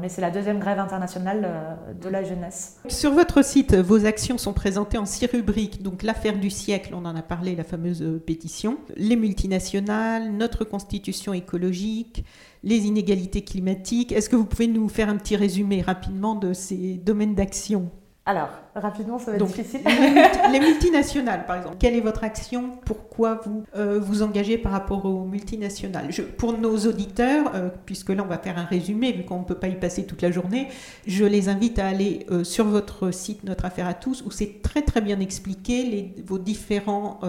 mais 0.00 0.08
c'est 0.08 0.20
la 0.20 0.30
deuxième 0.30 0.58
grève 0.58 0.78
internationale 0.78 1.78
de 2.00 2.08
la 2.08 2.22
jeunesse. 2.22 2.76
Sur 2.88 3.12
votre 3.12 3.42
site, 3.42 3.74
vos 3.74 4.04
actions 4.04 4.38
sont 4.38 4.52
présentées 4.52 4.98
en 4.98 5.06
six 5.06 5.26
rubriques. 5.26 5.82
Donc 5.82 6.02
l'affaire 6.02 6.38
du 6.38 6.50
siècle, 6.50 6.94
on 6.94 7.04
en 7.04 7.16
a 7.16 7.22
parlé, 7.22 7.56
la 7.56 7.64
fameuse 7.64 8.04
pétition, 8.26 8.78
les 8.96 9.16
multinationales, 9.16 10.32
notre 10.32 10.64
constitution 10.64 11.32
écologique, 11.32 12.24
les 12.62 12.86
inégalités 12.86 13.42
climatiques. 13.42 14.12
Est-ce 14.12 14.28
que 14.28 14.36
vous 14.36 14.44
pouvez 14.44 14.66
nous 14.66 14.88
faire 14.88 15.08
un 15.08 15.16
petit 15.16 15.36
résumé 15.36 15.82
rapidement 15.82 16.34
de 16.34 16.52
ces 16.52 16.94
domaines 16.94 17.34
d'action? 17.34 17.90
Alors, 18.26 18.48
rapidement, 18.76 19.18
ça 19.18 19.30
va 19.30 19.36
être 19.36 19.46
difficile. 19.46 19.80
Les 20.52 20.60
multinationales, 20.60 21.46
par 21.46 21.56
exemple. 21.56 21.76
Quelle 21.78 21.94
est 21.94 22.00
votre 22.00 22.24
action? 22.24 22.78
Pourquoi 22.84 23.40
vous 23.44 23.64
euh, 23.76 23.98
vous 24.00 24.22
engagez 24.22 24.58
par 24.58 24.72
rapport 24.72 25.04
aux 25.04 25.24
multinationales? 25.24 26.08
Pour 26.36 26.56
nos 26.58 26.76
auditeurs, 26.78 27.52
euh, 27.54 27.68
puisque 27.86 28.10
là 28.10 28.22
on 28.24 28.28
va 28.28 28.38
faire 28.38 28.58
un 28.58 28.64
résumé, 28.64 29.12
vu 29.12 29.24
qu'on 29.24 29.40
ne 29.40 29.44
peut 29.44 29.54
pas 29.54 29.68
y 29.68 29.76
passer 29.76 30.04
toute 30.04 30.22
la 30.22 30.30
journée, 30.30 30.68
je 31.06 31.24
les 31.24 31.48
invite 31.48 31.78
à 31.78 31.86
aller 31.86 32.26
euh, 32.30 32.44
sur 32.44 32.66
votre 32.66 33.10
site 33.10 33.44
Notre 33.44 33.64
Affaire 33.64 33.86
à 33.86 33.94
tous, 33.94 34.22
où 34.26 34.30
c'est 34.30 34.62
très 34.62 34.82
très 34.82 35.00
bien 35.00 35.20
expliqué 35.20 35.84
les, 35.84 36.14
vos 36.24 36.38
différents 36.38 37.20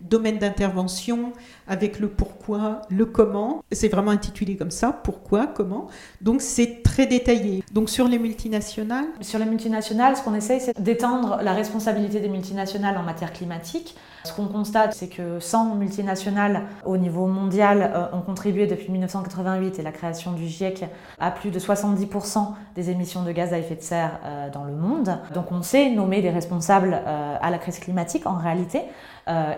domaines 0.00 0.38
d'intervention, 0.38 1.32
avec 1.66 2.00
le 2.00 2.08
pourquoi, 2.08 2.82
le 2.88 3.04
comment. 3.06 3.62
C'est 3.72 3.88
vraiment 3.88 4.10
intitulé 4.10 4.56
comme 4.56 4.70
ça, 4.70 4.92
pourquoi, 4.92 5.46
comment. 5.46 5.88
Donc 6.20 6.40
c'est 6.40 6.82
très 6.82 7.06
détaillé. 7.06 7.62
Donc 7.72 7.90
sur 7.90 8.08
les 8.08 8.18
multinationales? 8.18 9.06
Sur 9.20 9.38
les 9.38 9.44
multinationales, 9.44 10.16
ce 10.16 10.22
qu'on 10.22 10.34
essaye, 10.34 10.60
c'est 10.60 10.77
d'étendre 10.78 11.38
la 11.42 11.52
responsabilité 11.52 12.20
des 12.20 12.28
multinationales 12.28 12.96
en 12.96 13.02
matière 13.02 13.32
climatique. 13.32 13.96
Ce 14.28 14.34
qu'on 14.34 14.46
constate, 14.46 14.92
c'est 14.92 15.08
que 15.08 15.40
100 15.40 15.76
multinationales 15.76 16.64
au 16.84 16.98
niveau 16.98 17.26
mondial 17.26 17.90
euh, 17.94 18.14
ont 18.14 18.20
contribué 18.20 18.66
depuis 18.66 18.92
1988 18.92 19.78
et 19.78 19.82
la 19.82 19.90
création 19.90 20.32
du 20.32 20.46
GIEC 20.46 20.84
à 21.18 21.30
plus 21.30 21.50
de 21.50 21.58
70% 21.58 22.48
des 22.74 22.90
émissions 22.90 23.22
de 23.22 23.32
gaz 23.32 23.54
à 23.54 23.58
effet 23.58 23.76
de 23.76 23.80
serre 23.80 24.20
euh, 24.26 24.50
dans 24.50 24.64
le 24.64 24.74
monde. 24.74 25.18
Donc 25.32 25.50
on 25.50 25.62
sait 25.62 25.88
nommer 25.88 26.20
des 26.20 26.28
responsables 26.28 26.92
euh, 26.92 27.36
à 27.40 27.50
la 27.50 27.56
crise 27.56 27.78
climatique 27.78 28.26
en 28.26 28.36
réalité. 28.36 28.82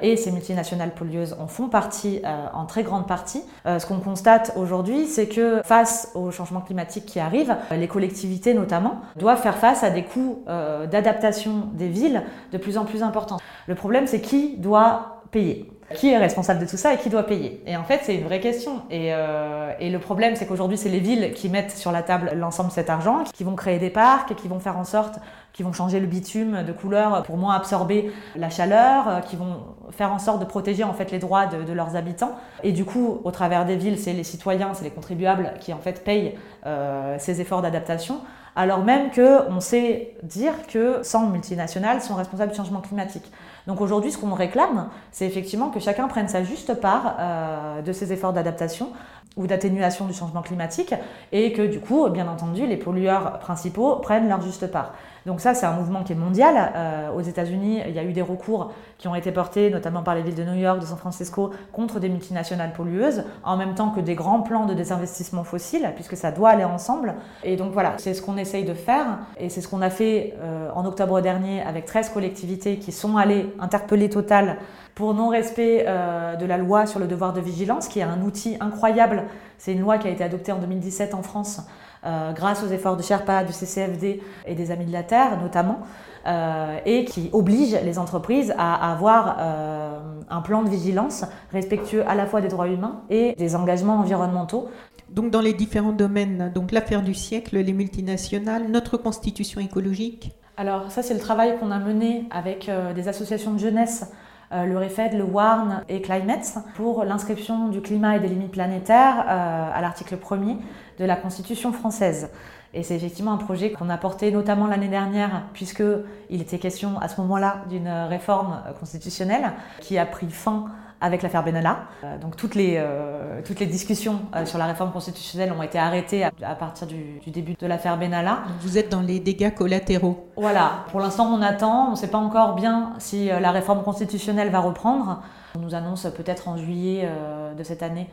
Et 0.02 0.16
ces 0.16 0.32
multinationales 0.32 0.90
pollueuses 0.90 1.36
en 1.38 1.46
font 1.46 1.68
partie 1.68 2.20
en 2.52 2.66
très 2.66 2.82
grande 2.82 3.06
partie. 3.06 3.40
Ce 3.64 3.86
qu'on 3.86 4.00
constate 4.00 4.52
aujourd'hui, 4.56 5.06
c'est 5.06 5.28
que 5.28 5.62
face 5.62 6.10
au 6.16 6.32
changement 6.32 6.60
climatique 6.60 7.06
qui 7.06 7.20
arrive, 7.20 7.56
les 7.70 7.86
collectivités 7.86 8.52
notamment 8.52 9.00
doivent 9.14 9.40
faire 9.40 9.56
face 9.56 9.84
à 9.84 9.90
des 9.90 10.02
coûts 10.02 10.42
d'adaptation 10.90 11.68
des 11.74 11.86
villes 11.86 12.24
de 12.50 12.58
plus 12.58 12.78
en 12.78 12.84
plus 12.84 13.04
importants. 13.04 13.38
Le 13.66 13.74
problème, 13.74 14.06
c'est 14.06 14.20
qui 14.20 14.56
doit 14.56 15.22
payer 15.30 15.70
qui 15.96 16.08
est 16.08 16.18
responsable 16.18 16.60
de 16.60 16.70
tout 16.70 16.76
ça 16.76 16.94
et 16.94 16.98
qui 16.98 17.08
doit 17.08 17.24
payer 17.24 17.64
Et 17.66 17.76
en 17.76 17.82
fait, 17.82 17.98
c'est 18.04 18.14
une 18.14 18.22
vraie 18.22 18.38
question. 18.38 18.82
Et, 18.92 19.08
et 19.08 19.90
le 19.90 19.98
problème, 19.98 20.36
c'est 20.36 20.46
qu'aujourd'hui, 20.46 20.78
c'est 20.78 20.88
les 20.88 21.00
villes 21.00 21.32
qui 21.32 21.48
mettent 21.48 21.72
sur 21.76 21.90
la 21.90 22.04
table 22.04 22.30
l'ensemble 22.36 22.68
de 22.68 22.74
cet 22.74 22.90
argent, 22.90 23.24
qui 23.34 23.42
vont 23.42 23.56
créer 23.56 23.80
des 23.80 23.90
parcs 23.90 24.32
qui 24.36 24.46
vont 24.46 24.60
faire 24.60 24.78
en 24.78 24.84
sorte 24.84 25.18
qui 25.52 25.62
vont 25.62 25.72
changer 25.72 26.00
le 26.00 26.06
bitume 26.06 26.62
de 26.62 26.72
couleur 26.72 27.22
pour 27.22 27.36
moins 27.36 27.54
absorber 27.54 28.12
la 28.36 28.50
chaleur, 28.50 29.08
euh, 29.08 29.20
qui 29.20 29.36
vont 29.36 29.64
faire 29.90 30.12
en 30.12 30.18
sorte 30.18 30.40
de 30.40 30.44
protéger 30.44 30.84
en 30.84 30.92
fait 30.92 31.10
les 31.10 31.18
droits 31.18 31.46
de, 31.46 31.72
leurs 31.72 31.96
habitants. 31.96 32.36
Et 32.62 32.72
du 32.72 32.84
coup, 32.84 33.20
au 33.24 33.30
travers 33.30 33.64
des 33.64 33.76
villes, 33.76 33.98
c'est 33.98 34.12
les 34.12 34.24
citoyens, 34.24 34.72
c'est 34.74 34.84
les 34.84 34.90
contribuables 34.90 35.54
qui 35.60 35.72
en 35.72 35.78
fait 35.78 36.04
payent 36.04 36.36
euh, 36.66 37.16
ces 37.18 37.40
efforts 37.40 37.62
d'adaptation, 37.62 38.20
alors 38.56 38.84
même 38.84 39.10
qu'on 39.10 39.60
sait 39.60 40.16
dire 40.22 40.52
que 40.68 41.02
100 41.02 41.28
multinationales 41.28 42.00
sont 42.00 42.14
responsables 42.14 42.50
du 42.50 42.56
changement 42.56 42.80
climatique. 42.80 43.30
Donc 43.66 43.80
aujourd'hui, 43.80 44.10
ce 44.10 44.18
qu'on 44.18 44.32
réclame, 44.34 44.88
c'est 45.12 45.26
effectivement 45.26 45.70
que 45.70 45.80
chacun 45.80 46.08
prenne 46.08 46.28
sa 46.28 46.42
juste 46.42 46.74
part 46.80 47.16
euh, 47.18 47.82
de 47.82 47.92
ces 47.92 48.12
efforts 48.12 48.32
d'adaptation 48.32 48.90
ou 49.36 49.46
d'atténuation 49.46 50.06
du 50.06 50.12
changement 50.12 50.42
climatique 50.42 50.94
et 51.32 51.52
que 51.52 51.62
du 51.62 51.80
coup, 51.80 52.08
bien 52.08 52.28
entendu, 52.28 52.66
les 52.66 52.76
pollueurs 52.76 53.38
principaux 53.38 53.96
prennent 53.96 54.28
leur 54.28 54.42
juste 54.42 54.66
part. 54.66 54.92
Donc 55.26 55.40
ça, 55.40 55.54
c'est 55.54 55.66
un 55.66 55.72
mouvement 55.72 56.02
qui 56.02 56.12
est 56.12 56.16
mondial. 56.16 56.72
Euh, 56.74 57.10
aux 57.12 57.20
États-Unis, 57.20 57.80
il 57.86 57.94
y 57.94 57.98
a 57.98 58.04
eu 58.04 58.12
des 58.12 58.22
recours 58.22 58.72
qui 58.98 59.08
ont 59.08 59.14
été 59.14 59.32
portés, 59.32 59.70
notamment 59.70 60.02
par 60.02 60.14
les 60.14 60.22
villes 60.22 60.34
de 60.34 60.44
New 60.44 60.54
York, 60.54 60.80
de 60.80 60.86
San 60.86 60.98
Francisco, 60.98 61.50
contre 61.72 62.00
des 62.00 62.08
multinationales 62.08 62.72
pollueuses, 62.72 63.24
en 63.44 63.56
même 63.56 63.74
temps 63.74 63.90
que 63.90 64.00
des 64.00 64.14
grands 64.14 64.40
plans 64.40 64.66
de 64.66 64.74
désinvestissement 64.74 65.44
fossile, 65.44 65.90
puisque 65.94 66.16
ça 66.16 66.32
doit 66.32 66.50
aller 66.50 66.64
ensemble. 66.64 67.14
Et 67.44 67.56
donc 67.56 67.72
voilà, 67.72 67.94
c'est 67.98 68.14
ce 68.14 68.22
qu'on 68.22 68.36
essaye 68.36 68.64
de 68.64 68.74
faire, 68.74 69.18
et 69.38 69.48
c'est 69.48 69.60
ce 69.60 69.68
qu'on 69.68 69.82
a 69.82 69.90
fait 69.90 70.34
euh, 70.40 70.70
en 70.74 70.84
octobre 70.84 71.20
dernier 71.20 71.62
avec 71.62 71.84
13 71.84 72.10
collectivités 72.10 72.78
qui 72.78 72.92
sont 72.92 73.16
allées 73.16 73.54
interpeller 73.58 74.08
Total 74.10 74.56
pour 74.94 75.14
non-respect 75.14 75.84
euh, 75.86 76.36
de 76.36 76.46
la 76.46 76.58
loi 76.58 76.86
sur 76.86 76.98
le 76.98 77.06
devoir 77.06 77.32
de 77.32 77.40
vigilance, 77.40 77.88
qui 77.88 78.00
est 78.00 78.04
un 78.04 78.22
outil 78.22 78.56
incroyable. 78.60 79.24
C'est 79.58 79.72
une 79.72 79.80
loi 79.80 79.98
qui 79.98 80.08
a 80.08 80.10
été 80.10 80.24
adoptée 80.24 80.52
en 80.52 80.58
2017 80.58 81.14
en 81.14 81.22
France 81.22 81.60
grâce 82.02 82.62
aux 82.62 82.68
efforts 82.68 82.96
de 82.96 83.02
Sherpa, 83.02 83.44
du 83.44 83.52
CCFD 83.52 84.22
et 84.46 84.54
des 84.54 84.70
Amis 84.70 84.86
de 84.86 84.92
la 84.92 85.02
Terre 85.02 85.40
notamment, 85.40 85.80
euh, 86.26 86.78
et 86.84 87.06
qui 87.06 87.30
oblige 87.32 87.74
les 87.82 87.98
entreprises 87.98 88.52
à 88.58 88.92
avoir 88.92 89.36
euh, 89.40 89.98
un 90.28 90.42
plan 90.42 90.62
de 90.62 90.68
vigilance 90.68 91.24
respectueux 91.50 92.06
à 92.06 92.14
la 92.14 92.26
fois 92.26 92.42
des 92.42 92.48
droits 92.48 92.68
humains 92.68 93.00
et 93.08 93.34
des 93.38 93.56
engagements 93.56 93.96
environnementaux. 94.00 94.68
Donc 95.08 95.30
dans 95.30 95.40
les 95.40 95.54
différents 95.54 95.92
domaines, 95.92 96.52
donc 96.54 96.72
l'affaire 96.72 97.00
du 97.00 97.14
siècle, 97.14 97.56
les 97.56 97.72
multinationales, 97.72 98.68
notre 98.68 98.98
constitution 98.98 99.62
écologique? 99.62 100.32
Alors 100.58 100.90
ça 100.90 101.02
c'est 101.02 101.14
le 101.14 101.20
travail 101.20 101.58
qu'on 101.58 101.70
a 101.70 101.78
mené 101.78 102.26
avec 102.30 102.70
des 102.94 103.08
associations 103.08 103.54
de 103.54 103.58
jeunesse 103.58 104.12
le 104.52 104.76
REFED, 104.76 105.14
le 105.14 105.24
WARN 105.24 105.84
et 105.88 106.00
Climate 106.02 106.58
pour 106.74 107.04
l'inscription 107.04 107.68
du 107.68 107.80
climat 107.80 108.16
et 108.16 108.20
des 108.20 108.28
limites 108.28 108.52
planétaires 108.52 109.24
à 109.28 109.80
l'article 109.80 110.16
1er 110.16 110.56
de 110.98 111.04
la 111.04 111.16
Constitution 111.16 111.72
française. 111.72 112.30
Et 112.72 112.82
c'est 112.82 112.94
effectivement 112.94 113.32
un 113.32 113.36
projet 113.36 113.72
qu'on 113.72 113.90
a 113.90 113.96
porté 113.96 114.30
notamment 114.30 114.66
l'année 114.66 114.88
dernière, 114.88 115.42
puisqu'il 115.52 116.40
était 116.40 116.58
question 116.58 116.98
à 117.00 117.08
ce 117.08 117.20
moment-là 117.20 117.62
d'une 117.68 117.88
réforme 117.88 118.60
constitutionnelle 118.78 119.52
qui 119.80 119.98
a 119.98 120.06
pris 120.06 120.30
fin 120.30 120.66
avec 121.00 121.22
l'affaire 121.22 121.42
Benalla. 121.42 121.84
Euh, 122.04 122.18
donc 122.18 122.36
toutes 122.36 122.54
les, 122.54 122.74
euh, 122.76 123.40
toutes 123.44 123.60
les 123.60 123.66
discussions 123.66 124.20
euh, 124.34 124.44
sur 124.44 124.58
la 124.58 124.66
réforme 124.66 124.92
constitutionnelle 124.92 125.52
ont 125.52 125.62
été 125.62 125.78
arrêtées 125.78 126.24
à, 126.24 126.54
partir 126.54 126.86
du, 126.86 127.20
début 127.26 127.54
de 127.58 127.66
l'affaire 127.66 127.96
Benalla. 127.98 128.42
Vous 128.60 128.78
êtes 128.78 128.90
dans 128.90 129.00
les 129.00 129.20
dégâts 129.20 129.54
collatéraux. 129.54 130.28
Voilà, 130.36 130.84
pour 130.90 131.00
l'instant 131.00 131.26
on 131.32 131.42
attend, 131.42 131.88
on 131.88 131.90
ne 131.92 131.96
sait 131.96 132.08
pas 132.08 132.18
encore 132.18 132.54
bien 132.54 132.92
si 132.98 133.28
la 133.28 133.50
réforme 133.50 133.82
constitutionnelle 133.82 134.50
va 134.50 134.60
reprendre. 134.60 135.22
On 135.56 135.60
nous 135.60 135.74
annonce 135.74 136.06
peut-être 136.16 136.48
en 136.48 136.56
juillet 136.56 137.08
de 137.56 137.62
cette 137.62 137.82
année 137.82 138.08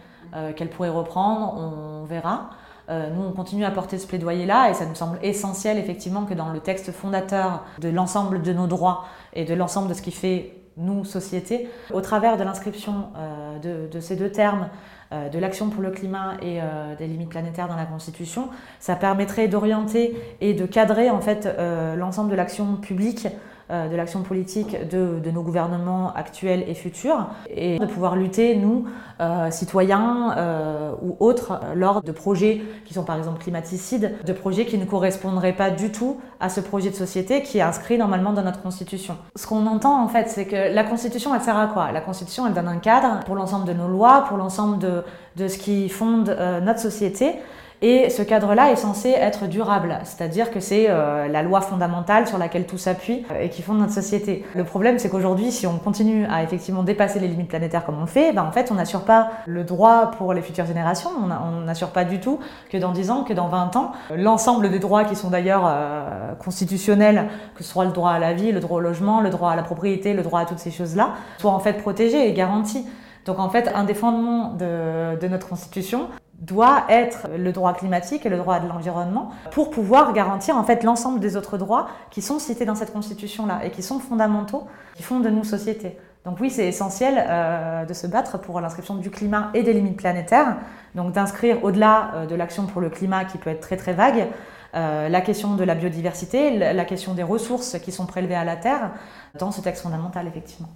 qu'elle 0.55 0.69
pourrait 0.69 0.89
reprendre, 0.89 1.55
on 1.55 2.05
verra. 2.05 2.49
Nous, 2.89 3.21
on 3.21 3.31
continue 3.31 3.65
à 3.65 3.71
porter 3.71 3.97
ce 3.97 4.07
plaidoyer-là 4.07 4.69
et 4.69 4.73
ça 4.73 4.85
nous 4.85 4.95
semble 4.95 5.19
essentiel, 5.21 5.77
effectivement, 5.77 6.25
que 6.25 6.33
dans 6.33 6.49
le 6.49 6.59
texte 6.59 6.91
fondateur 6.91 7.63
de 7.79 7.89
l'ensemble 7.89 8.41
de 8.41 8.53
nos 8.53 8.67
droits 8.67 9.05
et 9.33 9.45
de 9.45 9.53
l'ensemble 9.53 9.89
de 9.89 9.93
ce 9.93 10.01
qui 10.01 10.11
fait 10.11 10.56
nous, 10.77 11.05
société, 11.05 11.69
au 11.93 12.01
travers 12.01 12.37
de 12.37 12.43
l'inscription 12.43 13.09
euh, 13.17 13.87
de, 13.87 13.99
ces 13.99 14.15
deux 14.15 14.31
termes, 14.31 14.69
euh, 15.11 15.29
de 15.29 15.39
l'action 15.39 15.69
pour 15.69 15.81
le 15.81 15.91
climat 15.91 16.33
et 16.41 16.59
des 16.97 17.07
limites 17.07 17.29
planétaires 17.29 17.67
dans 17.67 17.75
la 17.75 17.85
Constitution, 17.85 18.49
ça 18.79 18.95
permettrait 18.95 19.47
d'orienter 19.47 20.15
et 20.41 20.53
de 20.53 20.65
cadrer 20.65 21.09
en 21.09 21.21
fait 21.21 21.49
l'ensemble 21.97 22.29
de 22.29 22.35
l'action 22.35 22.75
publique 22.75 23.27
euh, 23.27 23.31
de 23.69 23.95
l'action 23.95 24.21
politique 24.21 24.87
de, 24.89 25.19
nos 25.31 25.41
gouvernements 25.41 26.13
actuels 26.13 26.63
et 26.67 26.73
futurs 26.73 27.27
et 27.49 27.79
de 27.79 27.85
pouvoir 27.85 28.15
lutter, 28.15 28.55
nous, 28.55 28.85
euh, 29.19 29.51
citoyens 29.51 30.35
euh, 30.37 30.91
ou 31.01 31.17
autres, 31.19 31.59
lors 31.75 32.01
de 32.01 32.11
projets 32.11 32.61
qui 32.85 32.93
sont 32.93 33.03
par 33.03 33.17
exemple 33.17 33.41
climaticides, 33.41 34.13
de 34.25 34.33
projets 34.33 34.65
qui 34.65 34.77
ne 34.77 34.85
correspondraient 34.85 35.53
pas 35.53 35.69
du 35.69 35.91
tout 35.91 36.17
à 36.39 36.49
ce 36.49 36.61
projet 36.61 36.89
de 36.89 36.95
société 36.95 37.41
qui 37.41 37.57
est 37.57 37.61
inscrit 37.61 37.97
normalement 37.97 38.31
dans 38.31 38.43
notre 38.43 38.61
Constitution. 38.61 39.17
Ce 39.35 39.47
qu'on 39.47 39.65
entend 39.65 40.01
en 40.01 40.07
fait, 40.07 40.29
c'est 40.29 40.45
que 40.45 40.73
la 40.73 40.83
Constitution, 40.83 41.33
elle 41.35 41.41
sert 41.41 41.57
à 41.57 41.67
quoi? 41.67 41.91
La 41.91 42.01
Constitution, 42.01 42.47
elle 42.47 42.53
donne 42.53 42.67
un 42.67 42.77
cadre 42.77 43.19
pour 43.25 43.35
l'ensemble 43.35 43.65
de 43.65 43.73
nos 43.73 43.87
lois, 43.87 44.25
pour 44.27 44.37
l'ensemble 44.37 44.79
de, 44.79 45.03
de 45.35 45.47
ce 45.47 45.57
qui 45.57 45.89
fonde 45.89 46.35
notre 46.63 46.79
société. 46.79 47.35
Et 47.83 48.09
ce 48.09 48.23
cadre-là 48.23 48.71
est 48.71 48.75
censé 48.75 49.09
être 49.09 49.45
durable, 49.45 49.99
c'est-à-dire 50.03 50.49
que 50.49 50.59
c'est 50.59 50.87
euh, 50.89 51.27
la 51.27 51.43
loi 51.43 51.61
fondamentale 51.61 52.25
sur 52.25 52.39
laquelle 52.39 52.65
tout 52.65 52.79
s'appuie 52.79 53.23
euh, 53.31 53.43
et 53.43 53.49
qui 53.49 53.61
fonde 53.61 53.77
notre 53.77 53.93
société. 53.93 54.43
Le 54.55 54.63
problème, 54.63 54.97
c'est 54.97 55.09
qu'aujourd'hui, 55.09 55.51
si 55.51 55.67
on 55.67 55.77
continue 55.77 56.25
à 56.25 56.41
effectivement 56.41 56.81
dépasser 56.81 57.19
les 57.19 57.27
limites 57.27 57.49
planétaires 57.49 57.85
comme 57.85 57.99
on 57.99 58.01
le 58.01 58.07
fait, 58.07 58.33
ben, 58.33 58.43
en 58.43 58.51
fait, 58.51 58.71
on 58.71 58.75
n'assure 58.75 59.01
pas 59.01 59.29
le 59.45 59.63
droit 59.63 60.09
pour 60.17 60.33
les 60.33 60.41
futures 60.41 60.65
générations. 60.65 61.11
On 61.19 61.61
n'assure 61.61 61.89
pas 61.89 62.03
du 62.03 62.19
tout 62.19 62.39
que 62.71 62.77
dans 62.77 62.91
10 62.91 63.11
ans, 63.11 63.23
que 63.23 63.33
dans 63.33 63.47
20 63.47 63.75
ans, 63.75 63.91
l'ensemble 64.15 64.71
des 64.71 64.79
droits 64.79 65.03
qui 65.03 65.15
sont 65.15 65.29
d'ailleurs 65.29 65.65
euh, 65.67 66.33
constitutionnels, 66.33 67.27
que 67.55 67.63
ce 67.63 67.69
soit 67.69 67.85
le 67.85 67.91
droit 67.91 68.11
à 68.11 68.17
la 68.17 68.33
vie, 68.33 68.51
le 68.51 68.59
droit 68.59 68.77
au 68.77 68.81
logement, 68.81 69.21
le 69.21 69.29
droit 69.29 69.51
à 69.51 69.55
la 69.55 69.63
propriété, 69.63 70.15
le 70.15 70.23
droit 70.23 70.39
à 70.39 70.45
toutes 70.45 70.59
ces 70.59 70.71
choses-là, 70.71 71.11
soient 71.37 71.51
en 71.51 71.59
fait 71.59 71.73
protégés 71.73 72.27
et 72.27 72.33
garantis. 72.33 72.87
Donc 73.25 73.37
en 73.37 73.49
fait, 73.49 73.69
un 73.75 73.83
des 73.83 73.93
fondements 73.93 74.53
de, 74.53 75.19
de 75.19 75.27
notre 75.27 75.47
Constitution, 75.47 76.07
doit 76.39 76.85
être 76.89 77.27
le 77.37 77.51
droit 77.51 77.73
climatique 77.73 78.25
et 78.25 78.29
le 78.29 78.37
droit 78.37 78.59
de 78.59 78.67
l'environnement 78.67 79.31
pour 79.51 79.71
pouvoir 79.71 80.13
garantir 80.13 80.55
en 80.55 80.63
fait 80.63 80.83
l'ensemble 80.83 81.19
des 81.19 81.35
autres 81.35 81.57
droits 81.57 81.87
qui 82.11 82.21
sont 82.21 82.37
cités 82.37 82.65
dans 82.65 82.75
cette 82.75 82.93
constitution 82.93 83.45
là 83.45 83.61
et 83.63 83.71
qui 83.71 83.81
sont 83.81 83.99
fondamentaux 83.99 84.67
qui 84.95 85.03
font 85.03 85.19
de 85.19 85.29
nous 85.29 85.43
société. 85.43 85.97
Donc 86.25 86.39
oui, 86.41 86.49
c'est 86.51 86.67
essentiel 86.67 87.85
de 87.87 87.93
se 87.93 88.05
battre 88.05 88.37
pour 88.37 88.59
l'inscription 88.59 88.95
du 88.95 89.09
climat 89.09 89.49
et 89.53 89.63
des 89.63 89.71
limites 89.71 89.97
planétaires, 89.97 90.57
donc 90.93 91.13
d'inscrire 91.13 91.63
au-delà 91.63 92.25
de 92.29 92.35
l'action 92.35 92.65
pour 92.65 92.81
le 92.81 92.89
climat 92.89 93.23
qui 93.23 93.37
peut 93.37 93.49
être 93.49 93.61
très 93.61 93.77
très 93.77 93.93
vague, 93.93 94.27
la 94.73 95.21
question 95.21 95.55
de 95.55 95.63
la 95.63 95.73
biodiversité, 95.73 96.57
la 96.57 96.85
question 96.85 97.13
des 97.13 97.23
ressources 97.23 97.79
qui 97.79 97.93
sont 97.93 98.05
prélevées 98.05 98.35
à 98.35 98.43
la 98.43 98.57
Terre 98.57 98.91
dans 99.39 99.51
ce 99.51 99.61
texte 99.61 99.83
fondamental, 99.83 100.27
effectivement. 100.27 100.69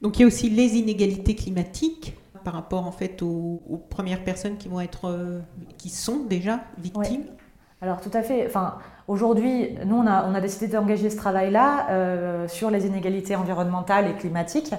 Donc 0.00 0.18
il 0.18 0.22
y 0.22 0.24
a 0.24 0.26
aussi 0.28 0.48
les 0.48 0.76
inégalités 0.76 1.34
climatiques 1.34 2.16
par 2.46 2.54
rapport 2.54 2.86
en 2.86 2.92
fait 2.92 3.22
aux, 3.22 3.60
premières 3.90 4.22
personnes 4.22 4.56
qui 4.56 4.68
vont 4.68 4.80
être, 4.80 5.08
euh, 5.08 5.40
qui 5.78 5.88
sont 5.88 6.18
déjà 6.28 6.60
victimes. 6.78 7.24
Alors 7.82 8.00
tout 8.00 8.10
à 8.14 8.22
fait. 8.22 8.46
Enfin, 8.46 8.76
aujourd'hui, 9.08 9.76
nous 9.84 9.96
on 9.96 10.06
a, 10.06 10.28
on 10.28 10.32
a 10.32 10.40
décidé 10.40 10.68
d'engager 10.68 11.10
ce 11.10 11.16
travail-là 11.16 11.88
euh, 11.90 12.46
sur 12.46 12.70
les 12.70 12.86
inégalités 12.86 13.34
environnementales 13.34 14.08
et 14.08 14.14
climatiques. 14.14 14.72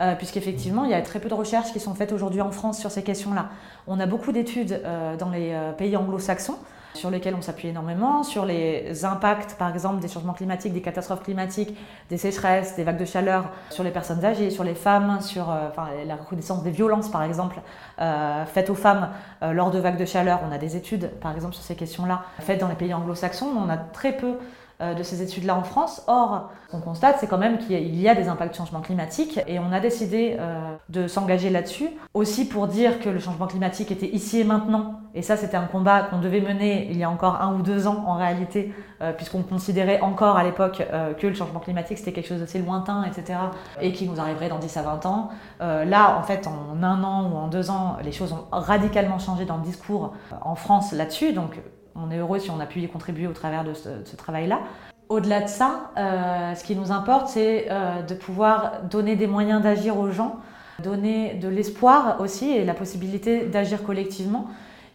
Euh, 0.00 0.14
puisqu'effectivement, 0.14 0.84
il 0.84 0.92
y 0.92 0.94
a 0.94 1.02
très 1.02 1.18
peu 1.18 1.28
de 1.28 1.34
recherches 1.34 1.72
qui 1.72 1.80
sont 1.80 1.92
faites 1.92 2.12
aujourd'hui 2.12 2.40
en 2.40 2.52
France 2.52 2.78
sur 2.78 2.92
ces 2.92 3.02
questions-là. 3.02 3.48
On 3.88 3.98
a 3.98 4.06
beaucoup 4.06 4.30
d'études 4.30 4.80
dans 5.18 5.30
les 5.30 5.58
pays 5.76 5.96
anglo-saxons, 5.96 6.58
sur 6.94 7.10
lesquels 7.10 7.34
on 7.34 7.42
s'appuie 7.42 7.68
énormément, 7.68 8.22
sur 8.22 8.44
les 8.44 9.04
impacts, 9.04 9.54
par 9.54 9.70
exemple, 9.72 10.00
des 10.00 10.08
changements 10.08 10.32
climatiques, 10.32 10.72
des 10.72 10.80
catastrophes 10.80 11.22
climatiques, 11.22 11.76
des 12.10 12.16
sécheresses, 12.16 12.76
des 12.76 12.84
vagues 12.84 12.98
de 12.98 13.04
chaleur 13.04 13.50
sur 13.70 13.84
les 13.84 13.90
personnes 13.90 14.24
âgées, 14.24 14.50
sur 14.50 14.64
les 14.64 14.74
femmes, 14.74 15.20
sur 15.20 15.50
euh, 15.50 15.68
la 16.06 16.16
recrudescence 16.16 16.62
des 16.62 16.70
violences, 16.70 17.10
par 17.10 17.22
exemple, 17.22 17.60
euh, 18.00 18.44
faites 18.46 18.70
aux 18.70 18.74
femmes 18.74 19.10
euh, 19.42 19.52
lors 19.52 19.70
de 19.70 19.78
vagues 19.78 19.98
de 19.98 20.04
chaleur. 20.04 20.40
On 20.48 20.52
a 20.52 20.58
des 20.58 20.76
études, 20.76 21.10
par 21.20 21.34
exemple, 21.34 21.54
sur 21.54 21.62
ces 21.62 21.76
questions-là, 21.76 22.22
faites 22.40 22.60
dans 22.60 22.68
les 22.68 22.74
pays 22.74 22.94
anglo-saxons. 22.94 23.50
On 23.56 23.68
a 23.68 23.76
très 23.76 24.12
peu 24.12 24.34
de 24.80 25.02
ces 25.02 25.22
études-là 25.22 25.56
en 25.56 25.64
France. 25.64 26.02
Or, 26.06 26.50
ce 26.66 26.72
qu'on 26.72 26.80
constate, 26.80 27.16
c'est 27.18 27.26
quand 27.26 27.38
même 27.38 27.58
qu'il 27.58 28.00
y 28.00 28.08
a 28.08 28.14
des 28.14 28.28
impacts 28.28 28.52
de 28.52 28.56
changement 28.56 28.80
climatique 28.80 29.40
et 29.46 29.58
on 29.58 29.72
a 29.72 29.80
décidé 29.80 30.36
euh, 30.38 30.76
de 30.88 31.08
s'engager 31.08 31.50
là-dessus, 31.50 31.88
aussi 32.14 32.46
pour 32.46 32.68
dire 32.68 33.00
que 33.00 33.08
le 33.08 33.18
changement 33.18 33.46
climatique 33.46 33.90
était 33.90 34.08
ici 34.08 34.40
et 34.40 34.44
maintenant. 34.44 35.00
Et 35.14 35.22
ça, 35.22 35.36
c'était 35.36 35.56
un 35.56 35.64
combat 35.64 36.02
qu'on 36.02 36.18
devait 36.18 36.40
mener 36.40 36.88
il 36.90 36.96
y 36.96 37.02
a 37.02 37.10
encore 37.10 37.40
un 37.40 37.54
ou 37.54 37.62
deux 37.62 37.86
ans 37.86 38.04
en 38.06 38.16
réalité, 38.16 38.72
euh, 39.00 39.12
puisqu'on 39.12 39.42
considérait 39.42 40.00
encore 40.00 40.36
à 40.36 40.44
l'époque 40.44 40.82
que 41.18 41.26
le 41.26 41.34
changement 41.34 41.60
climatique, 41.60 41.98
c'était 41.98 42.12
quelque 42.12 42.28
chose 42.28 42.40
d'assez 42.40 42.58
lointain, 42.60 43.04
etc., 43.04 43.38
et 43.80 43.92
qui 43.92 44.06
nous 44.06 44.20
arriverait 44.20 44.48
dans 44.48 44.58
10 44.58 44.76
à 44.76 44.82
20 44.82 45.06
ans. 45.06 45.30
là, 45.60 46.18
en 46.18 46.22
fait, 46.22 46.46
en 46.46 46.82
un 46.82 47.02
an 47.02 47.30
ou 47.30 47.36
en 47.36 47.48
deux 47.48 47.70
ans, 47.70 47.96
les 48.04 48.12
choses 48.12 48.32
ont 48.32 48.44
radicalement 48.52 49.18
changé 49.18 49.44
dans 49.44 49.56
le 49.56 49.62
discours 49.62 50.12
en 50.42 50.54
France 50.54 50.92
là-dessus. 50.92 51.32
Donc, 51.32 51.58
on 52.02 52.10
est 52.10 52.18
heureux 52.18 52.38
si 52.38 52.50
on 52.50 52.60
a 52.60 52.66
pu 52.66 52.80
y 52.80 52.88
contribuer 52.88 53.26
au 53.26 53.32
travers 53.32 53.64
de 53.64 53.74
ce, 53.74 54.16
travail-là. 54.16 54.60
Au-delà 55.08 55.40
de 55.40 55.48
ça, 55.48 55.90
euh, 55.96 56.54
ce 56.54 56.64
qui 56.64 56.76
nous 56.76 56.92
importe, 56.92 57.28
c'est 57.28 57.66
euh, 57.70 58.02
de 58.02 58.14
pouvoir 58.14 58.82
donner 58.90 59.16
des 59.16 59.26
moyens 59.26 59.62
d'agir 59.62 59.98
aux 59.98 60.10
gens, 60.10 60.36
donner 60.82 61.34
de 61.34 61.48
l'espoir 61.48 62.20
aussi 62.20 62.50
et 62.50 62.64
la 62.64 62.74
possibilité 62.74 63.46
d'agir 63.46 63.82
collectivement. 63.82 64.48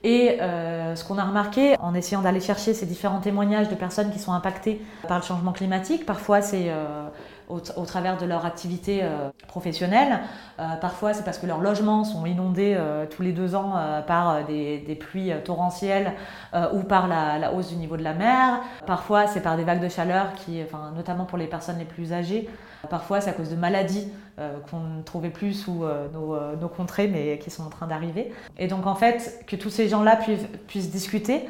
Et 0.03 0.41
euh, 0.41 0.95
ce 0.95 1.05
qu'on 1.05 1.17
a 1.17 1.23
remarqué 1.23 1.75
en 1.79 1.93
essayant 1.95 2.21
d'aller 2.21 2.41
chercher 2.41 2.73
ces 2.73 2.85
différents 2.85 3.21
témoignages 3.21 3.69
de 3.69 3.75
personnes 3.75 4.11
qui 4.11 4.19
sont 4.19 4.33
impactées 4.33 4.81
par 5.07 5.17
le 5.17 5.23
changement 5.23 5.53
climatique, 5.53 6.05
parfois 6.05 6.41
c'est 6.41 6.69
au, 7.53 7.85
travers 7.85 8.17
de 8.17 8.25
leur 8.25 8.45
activité 8.45 9.01
euh, 9.03 9.29
professionnelle. 9.47 10.19
Euh, 10.59 10.75
parfois, 10.81 11.13
c'est 11.13 11.23
parce 11.23 11.37
que 11.37 11.45
leurs 11.45 11.61
logements 11.61 12.03
sont 12.03 12.25
inondés 12.25 12.75
euh, 12.77 13.05
tous 13.05 13.21
les 13.21 13.31
deux 13.31 13.55
ans 13.55 13.73
par 14.07 14.45
des, 14.45 14.97
pluies 14.99 15.31
torrentielles 15.43 16.13
ou 16.73 16.83
par 16.83 17.07
la, 17.07 17.53
hausse 17.53 17.69
du 17.69 17.75
niveau 17.75 17.97
de 17.97 18.03
la 18.03 18.13
mer. 18.13 18.59
Parfois, 18.85 19.27
c'est 19.27 19.41
par 19.41 19.57
des 19.57 19.63
vagues 19.63 19.81
de 19.81 19.89
chaleur, 19.89 20.33
qui, 20.33 20.61
enfin, 20.63 20.91
notamment 20.95 21.25
pour 21.25 21.37
les 21.37 21.47
personnes 21.47 21.77
les 21.77 21.85
plus 21.85 22.13
âgées. 22.13 22.49
Parfois, 22.89 23.21
c'est 23.21 23.29
à 23.29 23.33
cause 23.33 23.49
de 23.49 23.55
maladies 23.55 24.07
qu'on 24.69 24.79
ne 24.79 25.01
trouvait 25.03 25.29
plus 25.29 25.53
sous 25.53 25.85
nos, 26.13 26.69
contrées, 26.69 27.07
mais 27.07 27.39
qui 27.39 27.49
sont 27.49 27.63
en 27.63 27.69
train 27.69 27.87
d'arriver. 27.87 28.31
Et 28.57 28.67
donc, 28.67 28.85
en 28.85 28.95
fait, 28.95 29.43
que 29.47 29.55
tous 29.55 29.69
ces 29.69 29.89
gens-là 29.89 30.15
puissent, 30.15 30.47
puissent 30.67 30.91
discuter, 30.91 31.49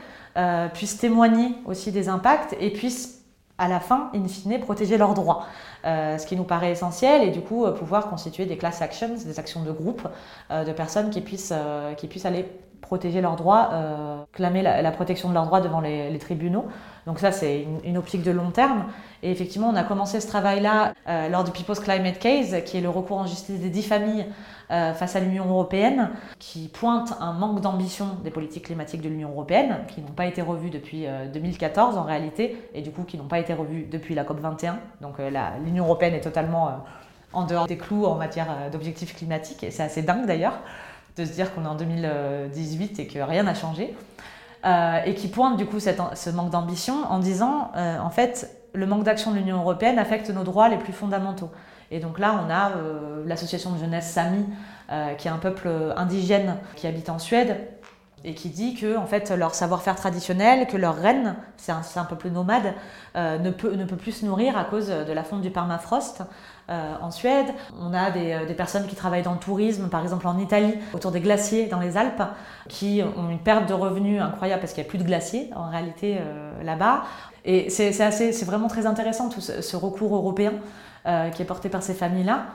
puissent 0.73 0.97
témoigner 0.97 1.55
aussi 1.65 1.91
des 1.91 2.09
impacts 2.09 2.55
et 2.59 2.71
puissent 2.71 3.22
à 3.57 3.67
la 3.67 3.79
fin, 3.79 4.09
in 4.15 4.27
fine, 4.27 4.59
protéger 4.59 4.97
leurs 4.97 5.13
droits. 5.13 5.45
Euh, 5.85 6.17
ce 6.17 6.25
qui 6.25 6.35
nous 6.35 6.43
paraît 6.43 6.71
essentiel 6.71 7.23
et 7.23 7.31
du 7.31 7.41
coup 7.41 7.65
euh, 7.65 7.71
pouvoir 7.71 8.09
constituer 8.09 8.45
des 8.45 8.57
class 8.57 8.81
actions, 8.81 9.09
des 9.09 9.37
actions 9.37 9.63
de 9.63 9.71
groupe 9.71 10.07
euh, 10.49 10.63
de 10.63 10.71
personnes 10.71 11.09
qui 11.09 11.21
puissent, 11.21 11.53
qui 11.97 12.07
puissent 12.07 12.25
aller 12.25 12.45
protéger 12.81 13.21
leurs 13.21 13.35
droits, 13.37 13.69
clamer 14.33 14.61
la, 14.61 14.91
protection 14.91 15.29
de 15.29 15.33
leurs 15.33 15.45
droits 15.45 15.61
devant 15.61 15.79
les, 15.79 16.17
tribunaux. 16.19 16.65
Donc 17.05 17.19
ça, 17.19 17.31
c'est 17.31 17.65
une, 17.83 17.97
optique 17.97 18.23
de 18.23 18.31
long 18.31 18.51
terme. 18.51 18.85
Et 19.21 19.31
effectivement, 19.31 19.69
on 19.69 19.75
a 19.75 19.83
commencé 19.83 20.21
ce 20.21 20.27
travail-là 20.27 20.93
lors 21.29 21.43
du 21.43 21.51
People's 21.51 21.79
Climate 21.79 22.17
Case, 22.19 22.55
qui 22.65 22.77
est 22.77 22.81
le 22.81 22.89
recours 22.89 23.17
en 23.17 23.25
justice 23.25 23.59
des 23.59 23.69
dix 23.69 23.83
familles 23.83 24.25
euh, 24.73 24.93
face 24.93 25.15
à 25.15 25.19
l'Union 25.19 25.45
européenne, 25.45 26.09
qui 26.39 26.67
pointe 26.67 27.13
un 27.19 27.33
manque 27.33 27.61
d'ambition 27.61 28.17
des 28.23 28.31
politiques 28.31 28.65
climatiques 28.65 29.01
de 29.01 29.09
l'Union 29.09 29.29
européenne, 29.29 29.79
qui 29.87 30.01
n'ont 30.01 30.13
pas 30.13 30.25
été 30.25 30.41
revues 30.41 30.71
depuis 30.71 31.05
2014 31.31 31.95
euh, 31.95 31.99
en 31.99 32.03
réalité, 32.03 32.57
et 32.73 32.81
du 32.81 32.89
coup 32.89 33.03
qui 33.03 33.17
n'ont 33.17 33.27
pas 33.27 33.37
été 33.37 33.53
revues 33.53 33.83
depuis 33.83 34.15
la 34.15 34.23
COP21. 34.23 34.75
Donc 35.01 35.19
euh, 35.19 35.29
l'Union 35.63 35.83
européenne 35.83 36.15
est 36.15 36.21
totalement 36.21 36.83
en 37.33 37.45
dehors 37.45 37.67
des 37.67 37.77
clous 37.77 38.05
en 38.05 38.15
matière 38.15 38.71
d'objectifs 38.71 39.15
climatiques, 39.15 39.63
et 39.63 39.69
c'est 39.69 39.83
assez 39.83 40.01
dingue 40.01 40.25
d'ailleurs 40.25 40.59
de 41.17 41.25
se 41.25 41.33
dire 41.33 41.53
qu'on 41.53 41.65
est 41.65 41.67
en 41.67 41.75
2018 41.75 42.99
et 42.99 43.05
que 43.05 43.19
rien 43.19 43.43
n'a 43.43 43.53
changé. 43.53 43.93
Et 44.63 45.13
qui 45.15 45.27
pointe 45.27 45.57
du 45.57 45.65
coup 45.65 45.79
ce 45.79 46.29
manque 46.29 46.49
d'ambition 46.49 47.03
en 47.09 47.19
disant 47.19 47.71
en 47.75 48.09
fait 48.09 48.49
le 48.73 48.85
manque 48.85 49.03
d'action 49.03 49.31
de 49.31 49.37
l'Union 49.37 49.57
européenne 49.57 49.99
affecte 49.99 50.29
nos 50.29 50.43
droits 50.43 50.69
les 50.69 50.77
plus 50.77 50.93
fondamentaux. 50.93 51.51
Et 51.91 51.99
donc 51.99 52.17
là, 52.17 52.43
on 52.43 52.49
a 52.49 52.71
euh, 52.71 53.23
l'association 53.27 53.71
de 53.71 53.77
jeunesse 53.77 54.09
Sami, 54.09 54.45
euh, 54.91 55.13
qui 55.13 55.27
est 55.27 55.31
un 55.31 55.37
peuple 55.37 55.69
indigène 55.95 56.57
qui 56.75 56.87
habite 56.87 57.09
en 57.09 57.19
Suède, 57.19 57.67
et 58.23 58.33
qui 58.33 58.49
dit 58.49 58.75
que 58.75 58.97
en 58.97 59.05
fait 59.05 59.31
leur 59.31 59.53
savoir-faire 59.55 59.95
traditionnel, 59.95 60.67
que 60.67 60.77
leur 60.77 60.95
reine, 60.95 61.35
c'est 61.57 61.71
un, 61.71 62.05
peuple 62.05 62.29
nomade, 62.29 62.73
euh, 63.15 63.37
ne, 63.37 63.51
peut, 63.51 63.95
plus 63.95 64.11
se 64.11 64.25
nourrir 64.25 64.57
à 64.57 64.63
cause 64.65 64.87
de 64.87 65.11
la 65.11 65.23
fonte 65.23 65.41
du 65.41 65.49
permafrost. 65.49 66.23
en 66.69 67.11
Suède, 67.11 67.47
on 67.79 67.93
a 67.93 68.11
des, 68.11 68.45
des, 68.47 68.53
personnes 68.53 68.87
qui 68.87 68.95
travaillent 68.95 69.23
dans 69.23 69.33
le 69.33 69.39
tourisme, 69.39 69.89
par 69.89 70.01
exemple 70.01 70.27
en 70.27 70.37
Italie, 70.39 70.75
autour 70.93 71.11
des 71.11 71.19
glaciers 71.19 71.67
dans 71.67 71.79
les 71.79 71.97
Alpes, 71.97 72.23
qui 72.69 73.01
ont 73.17 73.29
une 73.29 73.39
perte 73.39 73.67
de 73.67 73.73
revenus 73.73 74.21
incroyable 74.21 74.61
parce 74.61 74.73
qu'il 74.73 74.83
n'y 74.83 74.87
a 74.87 74.89
plus 74.89 74.99
de 74.99 75.03
glaciers 75.03 75.49
en 75.55 75.69
réalité 75.69 76.19
là-bas. 76.63 77.03
Et 77.45 77.69
c'est 77.69 78.45
vraiment 78.45 78.67
très 78.67 78.85
intéressant 78.85 79.29
tout 79.29 79.41
ce 79.41 79.75
recours 79.75 80.15
européen 80.15 80.53
euh, 81.05 81.29
qui 81.31 81.41
est 81.41 81.45
porté 81.45 81.67
par 81.67 81.83
ces 81.83 81.93
familles-là. 81.93 82.45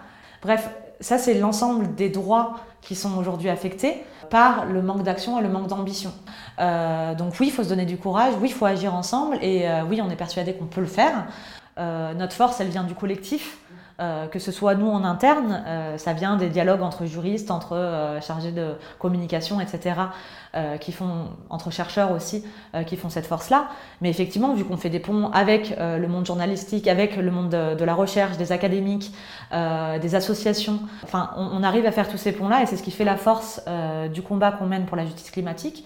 Bref, 0.40 0.70
ça 1.00 1.18
c'est 1.18 1.34
l'ensemble 1.34 1.94
des 1.94 2.08
droits 2.08 2.56
qui 2.80 2.94
sont 2.94 3.16
aujourd'hui 3.16 3.48
affectés 3.48 4.02
par 4.30 4.66
le 4.66 4.82
manque 4.82 5.02
d'action 5.02 5.38
et 5.38 5.42
le 5.42 5.48
manque 5.48 5.68
d'ambition. 5.68 6.12
Euh, 6.58 7.14
donc 7.14 7.34
oui, 7.40 7.46
il 7.46 7.52
faut 7.52 7.64
se 7.64 7.68
donner 7.68 7.86
du 7.86 7.96
courage, 7.96 8.34
oui, 8.40 8.48
il 8.48 8.54
faut 8.54 8.66
agir 8.66 8.94
ensemble, 8.94 9.38
et 9.40 9.68
euh, 9.68 9.84
oui, 9.88 10.00
on 10.02 10.10
est 10.10 10.16
persuadé 10.16 10.52
qu'on 10.54 10.66
peut 10.66 10.80
le 10.80 10.86
faire. 10.86 11.26
notre 11.78 12.34
force, 12.34 12.60
elle 12.60 12.68
vient 12.68 12.84
du 12.84 12.94
collectif. 12.94 13.58
Euh, 14.00 14.28
que 14.28 14.38
ce 14.38 14.52
soit 14.52 14.76
nous 14.76 14.88
en 14.88 15.02
interne, 15.02 15.64
euh, 15.66 15.98
ça 15.98 16.12
vient 16.12 16.36
des 16.36 16.50
dialogues 16.50 16.82
entre 16.82 17.04
juristes, 17.04 17.50
entre 17.50 17.74
euh, 17.74 18.20
chargés 18.20 18.52
de 18.52 18.74
communication, 19.00 19.60
etc., 19.60 19.96
qui 20.80 20.90
font, 20.90 21.26
entre 21.50 21.70
chercheurs 21.70 22.10
aussi, 22.10 22.42
qui 22.86 22.96
font 22.96 23.10
cette 23.10 23.26
force-là. 23.26 23.68
Mais 24.00 24.10
effectivement, 24.10 24.54
vu 24.54 24.64
qu'on 24.64 24.76
fait 24.76 24.90
des 24.90 24.98
ponts 24.98 25.30
avec 25.30 25.76
le 25.78 26.06
monde 26.08 26.26
journalistique, 26.26 26.88
avec 26.88 27.16
le 27.16 27.30
monde 27.30 27.50
de, 27.50 27.84
la 27.84 27.94
recherche, 27.94 28.36
des 28.38 28.50
académiques, 28.50 29.12
des 29.52 30.14
associations, 30.16 30.80
enfin, 31.04 31.30
on, 31.36 31.62
arrive 31.62 31.86
à 31.86 31.92
faire 31.92 32.08
tous 32.08 32.16
ces 32.16 32.32
ponts-là 32.32 32.62
et 32.62 32.66
c'est 32.66 32.76
ce 32.76 32.82
qui 32.82 32.90
fait 32.90 33.04
la 33.04 33.16
force 33.16 33.60
du 34.12 34.22
combat 34.22 34.50
qu'on 34.50 34.66
mène 34.66 34.86
pour 34.86 34.96
la 34.96 35.04
justice 35.04 35.30
climatique. 35.30 35.84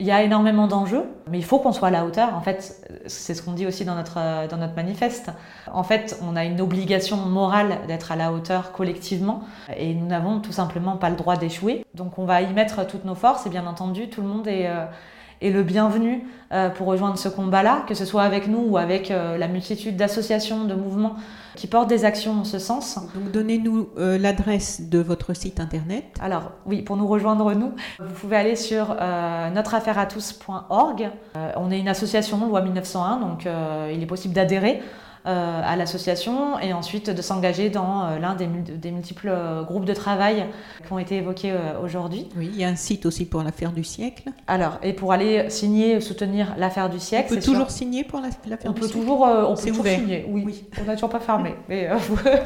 Il 0.00 0.06
y 0.06 0.10
a 0.10 0.22
énormément 0.22 0.66
d'enjeux, 0.66 1.04
mais 1.30 1.38
il 1.38 1.44
faut 1.44 1.60
qu'on 1.60 1.72
soit 1.72 1.88
à 1.88 1.90
la 1.92 2.04
hauteur. 2.04 2.34
En 2.34 2.40
fait, 2.40 2.84
c'est 3.06 3.32
ce 3.32 3.42
qu'on 3.42 3.52
dit 3.52 3.64
aussi 3.64 3.84
dans 3.84 3.94
notre, 3.94 4.48
dans 4.48 4.56
notre 4.56 4.74
manifeste. 4.74 5.30
En 5.72 5.84
fait, 5.84 6.18
on 6.28 6.34
a 6.34 6.44
une 6.44 6.60
obligation 6.60 7.16
morale 7.16 7.78
d'être 7.86 8.10
à 8.10 8.16
la 8.16 8.32
hauteur 8.32 8.72
collectivement 8.72 9.42
et 9.76 9.94
nous 9.94 10.06
n'avons 10.06 10.40
tout 10.40 10.50
simplement 10.50 10.96
pas 10.96 11.10
le 11.10 11.16
droit 11.16 11.36
d'échouer. 11.36 11.86
Donc 11.94 12.18
on 12.18 12.24
va 12.24 12.42
y 12.42 12.52
mettre 12.52 12.84
toutes 12.86 13.04
nos 13.04 13.14
forces 13.14 13.46
et 13.46 13.50
bien 13.50 13.66
entendu, 13.68 14.08
tout 14.08 14.20
le 14.20 14.26
monde 14.26 14.48
est, 14.48 14.66
euh, 14.66 14.84
et 15.44 15.50
le 15.50 15.62
bienvenu 15.62 16.26
euh, 16.52 16.70
pour 16.70 16.86
rejoindre 16.86 17.18
ce 17.18 17.28
combat-là, 17.28 17.84
que 17.86 17.94
ce 17.94 18.06
soit 18.06 18.22
avec 18.22 18.48
nous 18.48 18.64
ou 18.66 18.78
avec 18.78 19.10
euh, 19.10 19.36
la 19.36 19.46
multitude 19.46 19.94
d'associations, 19.94 20.64
de 20.64 20.74
mouvements 20.74 21.16
qui 21.54 21.66
portent 21.66 21.90
des 21.90 22.06
actions 22.06 22.40
en 22.40 22.44
ce 22.44 22.58
sens. 22.58 22.98
Donc 23.14 23.30
donnez-nous 23.30 23.90
euh, 23.98 24.16
l'adresse 24.16 24.88
de 24.88 25.00
votre 25.00 25.34
site 25.34 25.60
internet. 25.60 26.06
Alors 26.18 26.52
oui, 26.64 26.80
pour 26.80 26.96
nous 26.96 27.06
rejoindre 27.06 27.52
nous, 27.52 27.74
vous 28.00 28.14
pouvez 28.14 28.36
aller 28.36 28.56
sur 28.56 28.96
notrafaireatous.org. 29.54 31.10
on 31.56 31.70
est 31.70 31.78
une 31.78 31.88
association 31.88 32.38
loi 32.46 32.62
1901, 32.62 33.20
donc 33.20 33.46
il 33.92 34.02
est 34.02 34.06
possible 34.06 34.32
d'adhérer. 34.32 34.80
À 35.24 35.76
l'association 35.76 36.58
et 36.58 36.72
ensuite 36.72 37.08
de 37.08 37.22
s'engager 37.22 37.70
dans 37.70 38.18
l'un 38.18 38.34
des, 38.34 38.46
des, 38.46 38.90
multiples 38.90 39.32
groupes 39.66 39.86
de 39.86 39.94
travail 39.94 40.46
qui 40.86 40.92
ont 40.92 40.98
été 40.98 41.16
évoqués 41.16 41.54
aujourd'hui. 41.82 42.28
Oui, 42.36 42.50
il 42.52 42.60
y 42.60 42.64
a 42.64 42.68
un 42.68 42.76
site 42.76 43.06
aussi 43.06 43.24
pour 43.24 43.42
l'affaire 43.42 43.72
du 43.72 43.84
siècle. 43.84 44.30
Alors, 44.46 44.78
et 44.82 44.92
pour 44.92 45.12
aller 45.12 45.48
signer, 45.48 46.00
soutenir 46.00 46.54
l'affaire 46.58 46.90
du 46.90 46.98
siècle, 46.98 47.28
on 47.32 47.36
peut 47.36 47.42
toujours 47.42 47.70
signer 47.70 48.04
pour 48.04 48.20
l'affaire 48.20 48.72
du 48.72 48.80
peut 48.80 48.86
siècle. 48.86 49.00
Toujours, 49.00 49.22
on 49.22 49.54
peut 49.54 49.68
toujours 49.68 49.86
signer. 49.86 50.26
Oui, 50.28 50.42
oui. 50.44 50.64
on 50.80 50.84
n'a 50.84 50.94
toujours 50.94 51.08
pas 51.10 51.20
fermé, 51.20 51.54
mais 51.68 51.88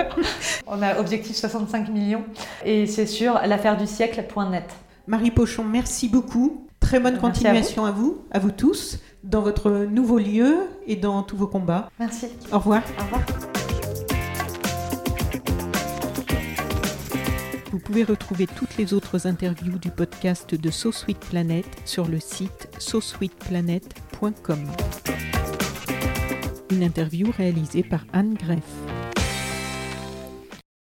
on 0.66 0.80
a 0.82 0.98
objectif 0.98 1.36
65 1.36 1.88
millions 1.88 2.24
et 2.64 2.86
c'est 2.86 3.06
sur 3.06 3.34
l'affaire 3.46 3.76
du 3.76 3.86
siècle.net. 3.86 4.64
Marie 5.06 5.30
Pochon, 5.30 5.64
merci 5.64 6.08
beaucoup. 6.08 6.67
Très 6.88 7.00
bonne 7.00 7.18
continuation 7.18 7.84
à 7.84 7.90
vous. 7.90 8.24
à 8.30 8.38
vous, 8.38 8.50
tous, 8.50 8.98
dans 9.22 9.42
votre 9.42 9.70
nouveau 9.70 10.18
lieu 10.18 10.56
et 10.86 10.96
dans 10.96 11.22
tous 11.22 11.36
vos 11.36 11.46
combats. 11.46 11.90
Merci. 12.00 12.28
Au 12.50 12.58
revoir. 12.58 12.82
Au 12.98 13.02
revoir. 13.02 13.20
Vous 17.72 17.78
pouvez 17.78 18.04
retrouver 18.04 18.46
toutes 18.46 18.78
les 18.78 18.94
autres 18.94 19.26
interviews 19.26 19.76
du 19.76 19.90
podcast 19.90 20.54
de 20.54 20.70
So 20.70 20.90
Sweet 20.90 21.20
Planet 21.20 21.66
sur 21.84 22.08
le 22.08 22.20
site 22.20 22.70
sosweetplanet.com. 22.78 24.60
Une 26.70 26.82
interview 26.82 27.30
réalisée 27.36 27.82
par 27.82 28.06
Anne 28.14 28.32
Greff. 28.32 28.64